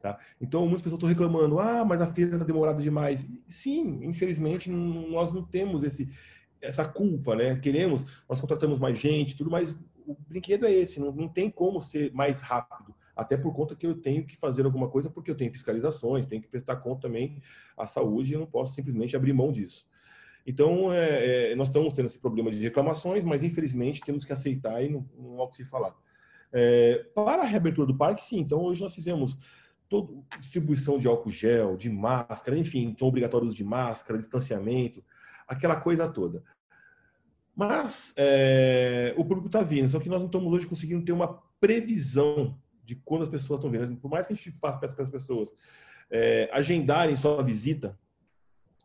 Tá? 0.02 0.20
Então, 0.42 0.64
muitas 0.64 0.82
pessoas 0.82 0.98
estão 0.98 1.08
reclamando, 1.08 1.58
ah, 1.58 1.86
mas 1.86 2.02
a 2.02 2.06
feira 2.06 2.34
está 2.34 2.46
demorada 2.46 2.84
demais. 2.84 3.26
Sim, 3.48 4.04
infelizmente, 4.04 4.70
nós 4.70 5.32
não 5.32 5.42
temos 5.42 5.84
esse, 5.84 6.10
essa 6.62 6.86
culpa, 6.86 7.34
né? 7.34 7.56
Queremos, 7.56 8.06
nós 8.28 8.42
contratamos 8.42 8.78
mais 8.78 9.00
gente, 9.00 9.38
tudo, 9.38 9.50
mas 9.50 9.80
o 10.06 10.18
brinquedo 10.28 10.66
é 10.66 10.72
esse, 10.74 11.00
não, 11.00 11.14
não 11.14 11.30
tem 11.30 11.50
como 11.50 11.80
ser 11.80 12.14
mais 12.14 12.42
rápido. 12.42 12.94
Até 13.16 13.38
por 13.38 13.54
conta 13.54 13.76
que 13.76 13.88
eu 13.88 13.96
tenho 13.96 14.26
que 14.26 14.36
fazer 14.36 14.66
alguma 14.66 14.90
coisa, 14.90 15.10
porque 15.10 15.32
eu 15.32 15.36
tenho 15.36 15.52
fiscalizações, 15.52 16.26
tenho 16.26 16.42
que 16.42 16.48
prestar 16.48 16.76
conta 16.78 17.08
também 17.08 17.42
à 17.78 17.86
saúde 17.86 18.34
eu 18.34 18.40
não 18.40 18.48
posso 18.48 18.74
simplesmente 18.74 19.16
abrir 19.16 19.34
mão 19.34 19.52
disso. 19.52 19.88
Então, 20.46 20.94
é, 20.94 21.52
é, 21.52 21.56
nós 21.56 21.70
estamos 21.70 21.94
tendo 21.94 22.06
esse 22.06 22.20
problema 22.20 22.52
de 22.52 22.60
reclamações, 22.60 23.24
mas 23.24 23.42
infelizmente 23.42 24.02
temos 24.02 24.24
que 24.24 24.34
aceitar 24.34 24.84
e 24.84 24.90
não, 24.90 25.06
não 25.18 25.40
há 25.40 25.44
o 25.46 25.48
que 25.48 25.56
se 25.56 25.64
falar. 25.64 25.96
É, 26.52 27.06
para 27.16 27.42
a 27.42 27.46
reabertura 27.46 27.88
do 27.88 27.98
parque, 27.98 28.24
sim. 28.24 28.40
Então, 28.40 28.62
hoje 28.62 28.82
nós 28.82 28.94
fizemos 28.94 29.40
toda 29.90 30.14
distribuição 30.40 30.98
de 30.98 31.08
álcool 31.08 31.32
gel, 31.32 31.78
de 31.78 31.90
máscara, 31.90 32.58
enfim, 32.58 32.96
são 32.98 33.08
obrigatórios 33.08 33.56
de 33.56 33.64
máscara, 33.64 34.20
distanciamento, 34.20 35.04
aquela 35.48 35.76
coisa 35.76 36.08
toda. 36.08 36.44
Mas 37.56 38.14
é, 38.18 39.14
o 39.18 39.24
público 39.24 39.48
está 39.48 39.62
vindo, 39.62 39.88
só 39.88 40.00
que 40.00 40.10
nós 40.10 40.22
não 40.22 40.28
estamos 40.28 40.52
hoje 40.54 40.68
conseguindo 40.68 41.06
ter 41.06 41.14
uma 41.14 41.42
previsão 41.60 42.60
de 42.86 42.96
quando 42.96 43.24
as 43.24 43.30
pessoas 43.30 43.60
estão 43.60 43.72
vindo. 43.72 43.98
Por 43.98 44.10
mais 44.10 44.28
que 44.28 44.34
a 44.34 44.36
gente 44.36 44.52
faça 44.52 44.78
para 44.78 45.02
as 45.02 45.10
pessoas 45.10 45.54
é, 46.10 46.50
agendarem 46.54 47.16
sua 47.16 47.42
visita 47.44 47.98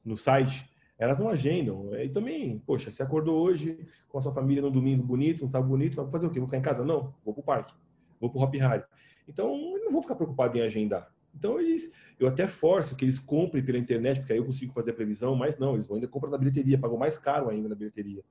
no 0.05 0.17
site, 0.17 0.69
elas 0.99 1.19
não 1.19 1.29
agendam. 1.29 1.95
E 1.95 2.09
também, 2.09 2.59
poxa, 2.59 2.91
você 2.91 3.03
acordou 3.03 3.41
hoje 3.41 3.87
com 4.09 4.19
a 4.19 4.21
sua 4.21 4.33
família 4.33 4.63
no 4.63 4.71
domingo 4.71 5.03
bonito, 5.03 5.45
um 5.45 5.51
sábado 5.51 5.69
bonito, 5.69 5.97
vai 5.97 6.11
fazer 6.11 6.27
o 6.27 6.31
quê? 6.31 6.39
Vou 6.39 6.47
ficar 6.47 6.59
em 6.59 6.63
casa? 6.63 6.85
Não, 6.85 7.15
vou 7.25 7.35
para 7.35 7.41
o 7.41 7.45
parque, 7.45 7.75
vou 8.19 8.31
para 8.31 8.41
o 8.41 8.43
Hop 8.43 8.55
Harry. 8.55 8.85
Então, 9.29 9.55
eu 9.77 9.85
não 9.85 9.93
vou 9.93 10.03
ficar 10.03 10.15
preocupado 10.15 10.57
em 10.59 10.61
agendar. 10.61 11.13
Então, 11.35 11.61
eles, 11.61 11.91
eu 12.19 12.27
até 12.27 12.47
forço 12.47 12.97
que 12.97 13.05
eles 13.05 13.19
comprem 13.19 13.65
pela 13.65 13.79
internet, 13.79 14.19
porque 14.21 14.33
aí 14.33 14.39
eu 14.39 14.45
consigo 14.45 14.73
fazer 14.73 14.91
a 14.91 14.95
previsão, 14.95 15.37
mas 15.37 15.57
não, 15.57 15.75
eles 15.75 15.87
vão 15.87 15.97
ainda 15.97 16.09
comprar 16.09 16.31
na 16.31 16.39
bilheteria, 16.39 16.79
pagam 16.79 16.99
mais 16.99 17.17
caro 17.17 17.49
ainda 17.49 17.69
na 17.69 17.75
bilheteria. 17.75 18.23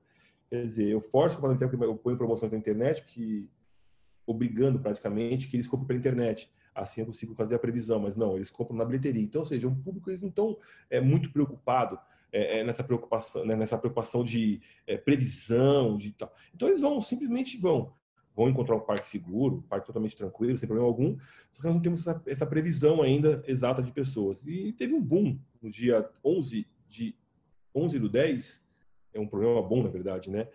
Quer 0.48 0.64
dizer, 0.64 0.88
eu 0.88 1.00
forço 1.00 1.38
quando 1.38 1.60
eu 1.60 1.96
ponho 1.96 2.16
promoções 2.16 2.52
na 2.52 2.58
internet, 2.58 3.04
que 3.04 3.48
obrigando 4.30 4.78
praticamente 4.78 5.48
que 5.48 5.56
eles 5.56 5.68
comprem 5.68 5.86
pela 5.86 5.98
internet. 5.98 6.50
Assim 6.74 7.00
eu 7.00 7.06
consigo 7.06 7.34
fazer 7.34 7.56
a 7.56 7.58
previsão, 7.58 7.98
mas 7.98 8.16
não, 8.16 8.36
eles 8.36 8.50
compram 8.50 8.76
na 8.76 8.84
bilheteria. 8.84 9.22
Então, 9.22 9.40
ou 9.40 9.44
seja, 9.44 9.68
o 9.68 9.74
público 9.74 10.10
eles 10.10 10.20
não 10.20 10.28
estão 10.28 10.56
é, 10.88 11.00
muito 11.00 11.32
preocupado 11.32 11.98
é, 12.32 12.58
é, 12.58 12.64
nessa 12.64 12.84
preocupação, 12.84 13.44
né, 13.44 13.56
nessa 13.56 13.76
preocupação 13.76 14.24
de 14.24 14.60
é, 14.86 14.96
previsão, 14.96 15.96
de 15.98 16.12
tal. 16.12 16.32
Então 16.54 16.68
eles 16.68 16.80
vão 16.80 17.00
simplesmente 17.00 17.58
vão 17.58 17.92
vão 18.34 18.48
encontrar 18.48 18.76
um 18.76 18.80
parque 18.80 19.08
seguro, 19.08 19.56
um 19.56 19.62
parque 19.62 19.86
totalmente 19.86 20.16
tranquilo, 20.16 20.56
sem 20.56 20.66
problema 20.66 20.88
algum, 20.88 21.18
só 21.50 21.60
que 21.60 21.66
nós 21.66 21.74
não 21.74 21.82
temos 21.82 22.06
essa, 22.06 22.22
essa, 22.24 22.46
previsão 22.46 23.02
ainda 23.02 23.42
exata 23.46 23.82
de 23.82 23.92
pessoas. 23.92 24.46
E 24.46 24.72
teve 24.72 24.94
um 24.94 25.02
boom 25.02 25.38
no 25.60 25.68
dia 25.68 26.08
11 26.24 26.66
de 26.88 27.14
11 27.74 27.98
do 27.98 28.08
10, 28.08 28.64
é 29.12 29.20
um 29.20 29.26
problema 29.26 29.60
bom, 29.60 29.82
na 29.82 29.88
verdade, 29.88 30.30
né? 30.30 30.48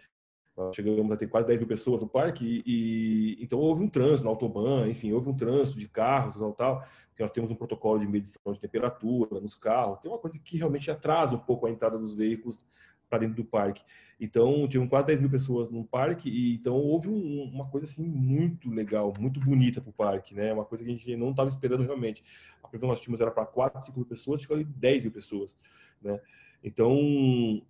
Nós 0.56 0.76
chegamos 0.76 1.12
a 1.12 1.18
ter 1.18 1.28
quase 1.28 1.48
10 1.48 1.60
mil 1.60 1.68
pessoas 1.68 2.00
no 2.00 2.08
parque 2.08 2.64
e, 2.66 3.38
e 3.38 3.44
então 3.44 3.60
houve 3.60 3.84
um 3.84 3.90
trânsito 3.90 4.24
na 4.24 4.30
autobahn, 4.30 4.88
enfim, 4.88 5.12
houve 5.12 5.30
um 5.30 5.36
trânsito 5.36 5.78
de 5.78 5.88
carros 5.88 6.36
e 6.36 6.40
tal, 6.56 6.82
porque 7.10 7.22
nós 7.22 7.32
temos 7.32 7.52
um 7.52 7.56
protocolo 7.56 8.00
de 8.00 8.08
medição 8.08 8.54
de 8.54 8.60
temperatura 8.60 9.40
nos 9.42 9.56
carros, 9.56 10.00
tem 10.00 10.10
uma 10.10 10.18
coisa 10.18 10.40
que 10.40 10.58
realmente 10.58 10.90
atrasa 10.90 11.36
um 11.36 11.40
pouco 11.40 11.68
a 11.68 11.70
entrada 11.70 11.98
dos 11.98 12.14
veículos 12.14 12.66
para 13.10 13.20
dentro 13.20 13.36
do 13.36 13.46
parque. 13.46 13.84
Então, 14.20 14.66
tinham 14.68 14.88
quase 14.88 15.08
10 15.08 15.20
mil 15.20 15.30
pessoas 15.30 15.70
no 15.70 15.84
parque, 15.84 16.30
e 16.30 16.56
então 16.56 16.76
houve 16.76 17.10
um, 17.10 17.44
uma 17.54 17.68
coisa 17.70 17.86
assim 17.86 18.04
muito 18.08 18.70
legal, 18.70 19.14
muito 19.20 19.40
bonita 19.40 19.82
para 19.82 19.90
o 19.90 19.94
parque, 19.94 20.34
né? 20.34 20.54
Uma 20.54 20.64
coisa 20.66 20.84
que 20.84 20.90
a 20.90 20.94
gente 20.94 21.16
não 21.18 21.32
estava 21.32 21.50
esperando 21.50 21.84
realmente. 21.84 22.24
A 22.64 22.68
previsão 22.68 22.88
nós 22.88 23.00
tínhamos 23.00 23.20
era 23.20 23.30
para 23.30 23.46
4, 23.46 23.82
5 23.82 23.98
mil 23.98 24.08
pessoas, 24.08 24.42
chegou 24.42 24.58
a 24.58 24.64
10 24.64 25.04
mil 25.04 25.12
pessoas, 25.12 25.58
né? 26.02 26.20
Então, 26.64 27.62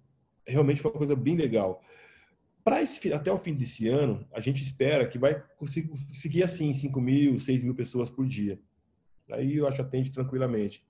realmente 0.45 0.81
foi 0.81 0.91
uma 0.91 0.97
coisa 0.97 1.15
bem 1.15 1.35
legal. 1.35 1.81
Para 2.65 2.79
até 3.13 3.31
o 3.31 3.37
fim 3.37 3.53
desse 3.53 3.87
ano, 3.87 4.27
a 4.33 4.41
gente 4.41 4.63
espera 4.63 5.07
que 5.07 5.19
vai 5.19 5.39
conseguir 5.55 5.95
seguir 6.11 6.41
assim, 6.41 6.73
5 6.73 6.99
mil, 6.99 7.37
6 7.37 7.63
mil 7.63 7.75
pessoas 7.75 8.09
por 8.09 8.25
dia. 8.25 8.59
Aí 9.29 9.57
eu 9.57 9.67
acho 9.67 9.83
atende 9.83 10.11
tranquilamente. 10.11 10.83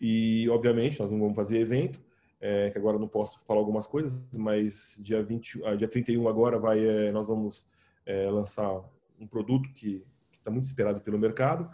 E, 0.00 0.48
obviamente, 0.48 0.98
nós 0.98 1.10
não 1.10 1.20
vamos 1.20 1.36
fazer 1.36 1.58
evento, 1.58 2.00
é, 2.40 2.70
que 2.70 2.78
agora 2.78 2.98
não 2.98 3.06
posso 3.06 3.44
falar 3.44 3.60
algumas 3.60 3.86
coisas, 3.86 4.26
mas 4.38 4.98
dia, 5.02 5.22
20, 5.22 5.62
ah, 5.66 5.74
dia 5.74 5.86
31 5.86 6.26
agora 6.26 6.58
vai, 6.58 6.82
é, 6.82 7.12
nós 7.12 7.28
vamos 7.28 7.68
é, 8.06 8.30
lançar 8.30 8.82
um 9.20 9.26
produto 9.26 9.70
que 9.74 10.02
está 10.32 10.50
muito 10.50 10.64
esperado 10.64 11.02
pelo 11.02 11.18
mercado 11.18 11.70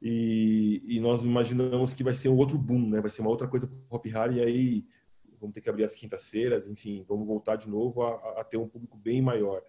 e, 0.00 0.82
e, 0.84 0.98
nós 0.98 1.22
imaginamos 1.22 1.92
que 1.92 2.02
vai 2.02 2.12
ser 2.12 2.28
um 2.28 2.36
outro 2.36 2.58
boom, 2.58 2.90
né? 2.90 3.00
vai 3.00 3.08
ser 3.08 3.20
uma 3.20 3.30
outra 3.30 3.46
coisa 3.46 3.68
para 3.68 3.76
o 3.76 3.96
Hop 3.96 4.04
Hari 4.12 4.38
e 4.38 4.40
aí 4.40 4.84
vamos 5.42 5.54
ter 5.54 5.60
que 5.60 5.68
abrir 5.68 5.84
as 5.84 5.94
quintas-feiras, 5.94 6.66
enfim, 6.66 7.04
vamos 7.06 7.28
voltar 7.28 7.56
de 7.56 7.68
novo 7.68 8.02
a, 8.02 8.40
a, 8.40 8.44
ter 8.44 8.56
um 8.56 8.68
público 8.68 8.96
bem 8.96 9.20
maior. 9.20 9.62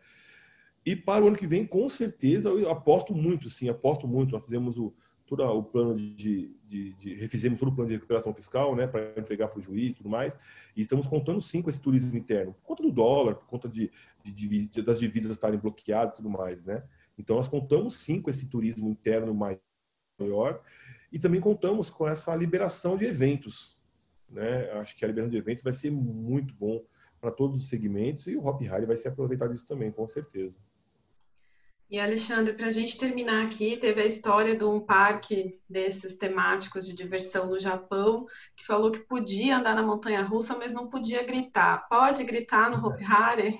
E 0.86 0.96
para 0.96 1.24
o 1.24 1.28
ano 1.28 1.38
que 1.38 1.48
vem, 1.48 1.66
com 1.66 1.88
certeza, 1.90 2.50
eu 2.50 2.70
aposto 2.70 3.14
muito, 3.14 3.50
sim, 3.50 3.70
aposto 3.70 4.08
muito. 4.08 4.34
Nós 4.34 4.44
fizemos 4.44 4.78
o, 4.78 4.94
todo 5.26 5.44
o 5.44 5.64
plano 5.64 5.96
de, 5.96 6.56
de, 6.66 6.94
de, 6.94 7.14
refizemos 7.16 7.60
todo 7.60 7.70
o 7.72 7.76
plano 7.76 7.90
de 7.90 7.96
recuperação 7.96 8.34
fiscal, 8.34 8.76
né, 8.76 8.86
para 8.86 9.14
entregar 9.18 9.48
para 9.48 9.60
o 9.60 9.62
juiz 9.62 9.94
e 9.94 9.96
tudo 9.96 10.10
mais, 10.10 10.38
e 10.76 10.82
estamos 10.82 11.08
contando 11.08 11.42
sim 11.42 11.62
com 11.62 11.70
esse 11.70 11.80
turismo 11.80 12.16
interno, 12.18 12.54
por 12.54 12.64
conta 12.64 12.84
do 12.84 12.92
dólar, 12.92 13.36
por 13.36 13.48
conta 13.48 13.70
de, 13.70 13.92
de, 14.24 14.82
das 14.82 15.00
divisas 15.00 15.32
estarem 15.32 15.60
bloqueadas 15.60 16.14
e 16.14 16.18
tudo 16.18 16.30
mais, 16.30 16.64
né. 16.64 16.84
Então 17.18 17.36
nós 17.36 17.48
contamos 17.48 17.96
sim 17.98 18.22
com 18.22 18.30
esse 18.30 18.48
turismo 18.48 18.90
interno 18.90 19.34
maior 19.34 20.62
e 21.12 21.20
também 21.20 21.40
contamos 21.40 21.90
com 21.90 22.08
essa 22.08 22.36
liberação 22.36 22.98
de 22.98 23.06
eventos, 23.06 23.78
né. 24.34 24.70
Acho 24.72 24.96
que 24.96 25.06
a 25.06 25.08
liberação 25.08 25.32
de 25.32 25.38
eventos 25.38 25.64
vai 25.64 25.74
ser 25.74 25.92
muito 25.92 26.54
bom 26.56 26.84
para 27.22 27.32
todos 27.32 27.56
os 27.64 27.70
segmentos 27.70 28.28
e 28.28 28.36
o 28.36 28.46
Hop 28.46 28.62
Harry 28.64 28.86
vai 28.86 28.98
ser 28.98 29.08
aproveitado 29.08 29.52
disso 29.52 29.66
também, 29.66 29.92
com 29.92 30.06
certeza. 30.06 30.58
E 31.90 32.00
Alexandre, 32.00 32.54
para 32.54 32.68
a 32.68 32.72
gente 32.72 32.98
terminar 32.98 33.46
aqui, 33.46 33.78
teve 33.78 34.02
a 34.02 34.06
história 34.06 34.56
de 34.56 34.64
um 34.64 34.80
parque 34.80 35.60
desses 35.70 36.16
temáticos 36.16 36.88
de 36.88 36.94
diversão 36.96 37.46
no 37.46 37.60
Japão, 37.60 38.26
que 38.56 38.66
falou 38.66 38.92
que 38.92 39.00
podia 39.00 39.58
andar 39.58 39.76
na 39.76 39.84
montanha 39.84 40.24
russa, 40.24 40.58
mas 40.58 40.74
não 40.74 40.90
podia 40.90 41.24
gritar. 41.24 41.88
Pode 41.88 42.24
gritar 42.24 42.72
no 42.72 42.84
Hopi 42.84 43.04
Hari? 43.04 43.60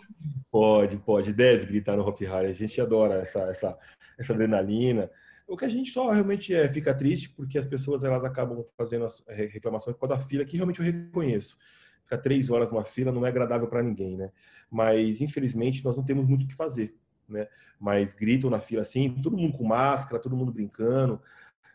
Pode, 0.50 0.98
pode, 0.98 1.32
deve 1.32 1.68
gritar 1.68 1.96
no 1.96 2.08
Hopi 2.08 2.26
Hari. 2.26 2.48
A 2.48 2.54
gente 2.54 2.82
adora 2.82 3.22
essa, 3.22 3.42
essa, 3.42 3.78
essa 4.18 4.34
adrenalina. 4.34 5.12
O 5.54 5.58
que 5.58 5.66
a 5.66 5.70
gente 5.70 5.92
só 5.92 6.10
realmente 6.10 6.54
é, 6.54 6.68
fica 6.68 6.94
triste 6.94 7.30
porque 7.30 7.58
as 7.58 7.66
pessoas 7.66 8.04
elas 8.04 8.24
acabam 8.24 8.64
fazendo 8.76 9.06
as 9.06 9.24
reclamações 9.28 9.96
por 9.96 10.08
causa 10.08 10.22
da 10.22 10.28
fila, 10.28 10.44
que 10.44 10.58
realmente 10.58 10.80
eu 10.80 10.86
reconheço. 10.86 11.58
Ficar 12.02 12.18
três 12.18 12.50
horas 12.50 12.72
numa 12.72 12.84
fila 12.84 13.12
não 13.12 13.26
é 13.26 13.30
agradável 13.30 13.68
para 13.68 13.84
ninguém, 13.84 14.18
né? 14.18 14.32
Mas 14.70 15.22
infelizmente 15.22 15.84
nós 15.86 15.96
não 15.96 16.04
temos 16.04 16.26
muito 16.26 16.44
o 16.44 16.48
que 16.48 16.56
fazer 16.56 16.96
né? 17.28 17.48
Mas 17.80 18.14
gritam 18.14 18.50
na 18.50 18.60
fila 18.60 18.82
assim, 18.82 19.10
todo 19.22 19.38
mundo 19.38 19.58
com 19.58 19.64
máscara, 19.64 20.22
todo 20.22 20.36
mundo 20.36 20.52
brincando. 20.52 21.22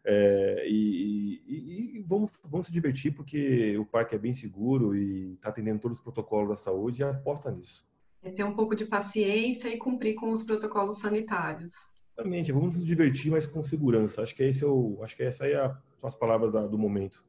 É, 0.04 0.64
e, 0.66 1.42
e, 1.46 1.98
e, 1.98 2.04
vamos, 2.06 2.32
vamos 2.44 2.66
se 2.66 2.72
divertir 2.72 3.12
porque 3.14 3.76
o 3.76 3.84
parque 3.84 4.14
é 4.14 4.18
bem 4.18 4.32
seguro 4.32 4.96
e 4.96 5.34
está 5.34 5.50
atendendo 5.50 5.80
todos 5.80 5.98
os 5.98 6.02
protocolos 6.02 6.48
da 6.48 6.56
saúde 6.56 7.00
e 7.00 7.04
aposta 7.04 7.50
nisso. 7.50 7.86
É 8.22 8.30
ter 8.30 8.44
um 8.44 8.54
pouco 8.54 8.74
de 8.74 8.86
paciência 8.86 9.68
e 9.68 9.78
cumprir 9.78 10.14
com 10.14 10.32
os 10.32 10.42
protocolos 10.42 10.98
sanitários. 10.98 11.74
Exatamente, 12.18 12.50
vamos 12.50 12.76
nos 12.76 12.84
divertir, 12.84 13.30
mas 13.30 13.46
com 13.46 13.62
segurança. 13.62 14.22
Acho 14.22 14.34
que 14.34 14.42
esse 14.42 14.64
é 14.64 14.66
o, 14.66 14.98
acho 15.04 15.14
que 15.14 15.22
essa 15.22 15.46
é 15.46 15.54
a, 15.54 15.68
são 15.98 16.08
as 16.08 16.16
palavras 16.16 16.52
da, 16.52 16.66
do 16.66 16.76
momento. 16.76 17.24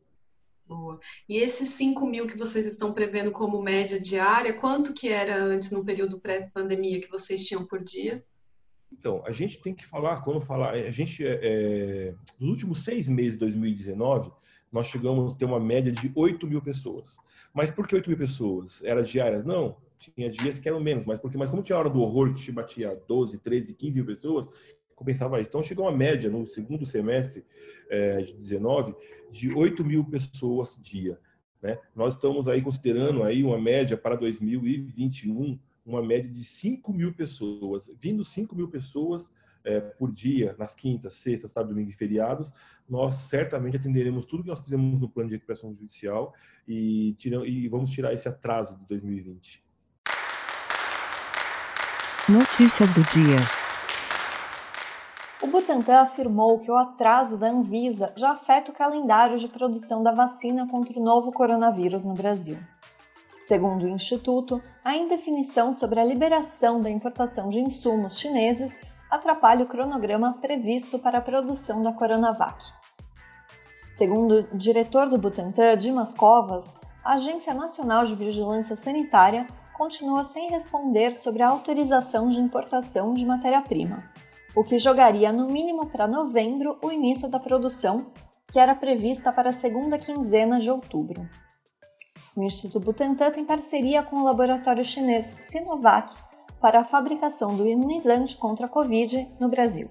Boa. 0.65 0.99
E 1.27 1.37
esses 1.37 1.69
5 1.69 2.07
mil 2.07 2.25
que 2.25 2.35
vocês 2.35 2.65
estão 2.65 2.91
prevendo 2.91 3.31
como 3.31 3.61
média 3.61 3.99
diária, 3.99 4.51
quanto 4.51 4.91
que 4.91 5.07
era 5.07 5.35
antes 5.35 5.71
no 5.71 5.85
período 5.85 6.19
pré-pandemia 6.19 6.99
que 6.99 7.09
vocês 7.09 7.45
tinham 7.45 7.67
por 7.67 7.83
dia? 7.83 8.23
Então, 8.91 9.23
a 9.27 9.31
gente 9.31 9.61
tem 9.61 9.75
que 9.75 9.85
falar, 9.85 10.23
quando 10.23 10.41
falar, 10.41 10.71
a 10.71 10.91
gente, 10.91 11.23
é, 11.23 11.39
é 11.41 12.15
nos 12.39 12.49
últimos 12.49 12.83
seis 12.83 13.07
meses 13.07 13.33
de 13.33 13.41
2019, 13.41 14.31
nós 14.71 14.87
chegamos 14.87 15.33
a 15.33 15.37
ter 15.37 15.45
uma 15.45 15.59
média 15.59 15.91
de 15.91 16.11
8 16.15 16.47
mil 16.47 16.63
pessoas. 16.63 17.15
Mas 17.53 17.69
por 17.69 17.87
que 17.87 17.93
8 17.93 18.09
mil 18.09 18.17
pessoas? 18.17 18.81
Era 18.83 19.03
diárias? 19.03 19.45
Não, 19.45 19.77
tinha 19.99 20.29
dias 20.29 20.59
que 20.59 20.67
eram 20.67 20.79
menos, 20.79 21.05
mas 21.05 21.19
porque 21.19 21.37
mas 21.37 21.49
como 21.49 21.61
tinha 21.61 21.75
a 21.75 21.79
hora 21.79 21.89
do 21.89 21.99
horror 21.99 22.33
que 22.33 22.41
te 22.41 22.51
batia 22.51 22.95
12, 23.07 23.37
13, 23.39 23.73
15 23.73 23.95
mil 23.95 24.05
pessoas, 24.05 24.47
compensava 24.99 25.39
isso. 25.39 25.49
Então 25.49 25.63
chegou 25.63 25.85
uma 25.85 25.95
média 25.95 26.29
no 26.29 26.45
segundo 26.45 26.85
semestre 26.85 27.45
é, 27.89 28.21
de 28.21 28.33
19 28.33 28.93
de 29.31 29.51
8 29.53 29.83
mil 29.83 30.03
pessoas 30.03 30.77
dia. 30.79 31.17
Né? 31.61 31.79
Nós 31.95 32.15
estamos 32.15 32.47
aí 32.47 32.61
considerando 32.61 33.23
aí 33.23 33.43
uma 33.43 33.59
média 33.59 33.97
para 33.97 34.15
2021, 34.15 35.57
uma 35.85 36.03
média 36.03 36.29
de 36.29 36.43
5 36.43 36.93
mil 36.93 37.13
pessoas. 37.13 37.89
Vindo 37.97 38.23
5 38.23 38.55
mil 38.55 38.67
pessoas 38.67 39.31
é, 39.63 39.79
por 39.79 40.11
dia, 40.11 40.55
nas 40.59 40.75
quintas, 40.75 41.15
sextas, 41.15 41.51
sábado, 41.51 41.69
domingo 41.69 41.89
e 41.89 41.93
feriados, 41.93 42.53
nós 42.87 43.13
certamente 43.15 43.77
atenderemos 43.77 44.25
tudo 44.25 44.43
que 44.43 44.49
nós 44.49 44.59
fizemos 44.59 44.99
no 44.99 45.09
plano 45.09 45.29
de 45.29 45.35
recuperação 45.35 45.73
judicial 45.73 46.33
e, 46.67 47.13
tiram, 47.17 47.45
e 47.45 47.67
vamos 47.67 47.89
tirar 47.89 48.13
esse 48.13 48.27
atraso 48.27 48.77
de 48.77 48.85
2020. 48.87 49.63
Notícias 52.29 52.93
do 52.93 53.01
dia. 53.01 53.58
O 55.41 55.47
Butantan 55.47 56.01
afirmou 56.01 56.59
que 56.59 56.69
o 56.69 56.75
atraso 56.75 57.37
da 57.37 57.47
Anvisa 57.47 58.11
já 58.17 58.31
afeta 58.31 58.71
o 58.71 58.75
calendário 58.75 59.37
de 59.37 59.47
produção 59.47 60.03
da 60.03 60.11
vacina 60.11 60.67
contra 60.67 60.99
o 60.99 61.03
novo 61.03 61.31
coronavírus 61.31 62.03
no 62.03 62.13
Brasil. 62.13 62.57
Segundo 63.41 63.83
o 63.83 63.87
Instituto, 63.87 64.61
a 64.83 64.97
indefinição 64.97 65.73
sobre 65.73 65.97
a 66.01 66.03
liberação 66.03 66.81
da 66.81 66.89
importação 66.89 67.47
de 67.47 67.57
insumos 67.57 68.19
chineses 68.19 68.77
atrapalha 69.09 69.63
o 69.63 69.67
cronograma 69.67 70.33
previsto 70.41 70.99
para 70.99 71.19
a 71.19 71.21
produção 71.21 71.81
da 71.81 71.93
Coronavac. 71.93 72.65
Segundo 73.93 74.45
o 74.51 74.57
diretor 74.57 75.07
do 75.09 75.17
Butantan, 75.17 75.77
Dimas 75.77 76.13
Covas, 76.13 76.75
a 77.01 77.13
Agência 77.13 77.53
Nacional 77.53 78.03
de 78.03 78.13
Vigilância 78.13 78.75
Sanitária 78.75 79.47
continua 79.73 80.25
sem 80.25 80.49
responder 80.49 81.13
sobre 81.13 81.41
a 81.41 81.47
autorização 81.47 82.29
de 82.29 82.41
importação 82.41 83.13
de 83.13 83.25
matéria-prima, 83.25 84.03
o 84.55 84.63
que 84.63 84.79
jogaria 84.79 85.31
no 85.31 85.47
mínimo 85.47 85.87
para 85.87 86.07
novembro 86.07 86.77
o 86.83 86.91
início 86.91 87.29
da 87.29 87.39
produção, 87.39 88.11
que 88.51 88.59
era 88.59 88.73
prevista 88.73 89.31
para 89.31 89.51
a 89.51 89.53
segunda 89.53 89.97
quinzena 89.97 90.59
de 90.59 90.69
outubro. 90.69 91.27
O 92.35 92.43
Instituto 92.43 92.79
Butantan 92.79 93.31
tem 93.31 93.45
parceria 93.45 94.01
com 94.01 94.17
o 94.17 94.23
laboratório 94.23 94.83
chinês 94.83 95.35
Sinovac 95.41 96.15
para 96.59 96.79
a 96.79 96.85
fabricação 96.85 97.55
do 97.55 97.67
imunizante 97.67 98.35
contra 98.37 98.65
a 98.65 98.69
Covid 98.69 99.29
no 99.39 99.49
Brasil. 99.49 99.89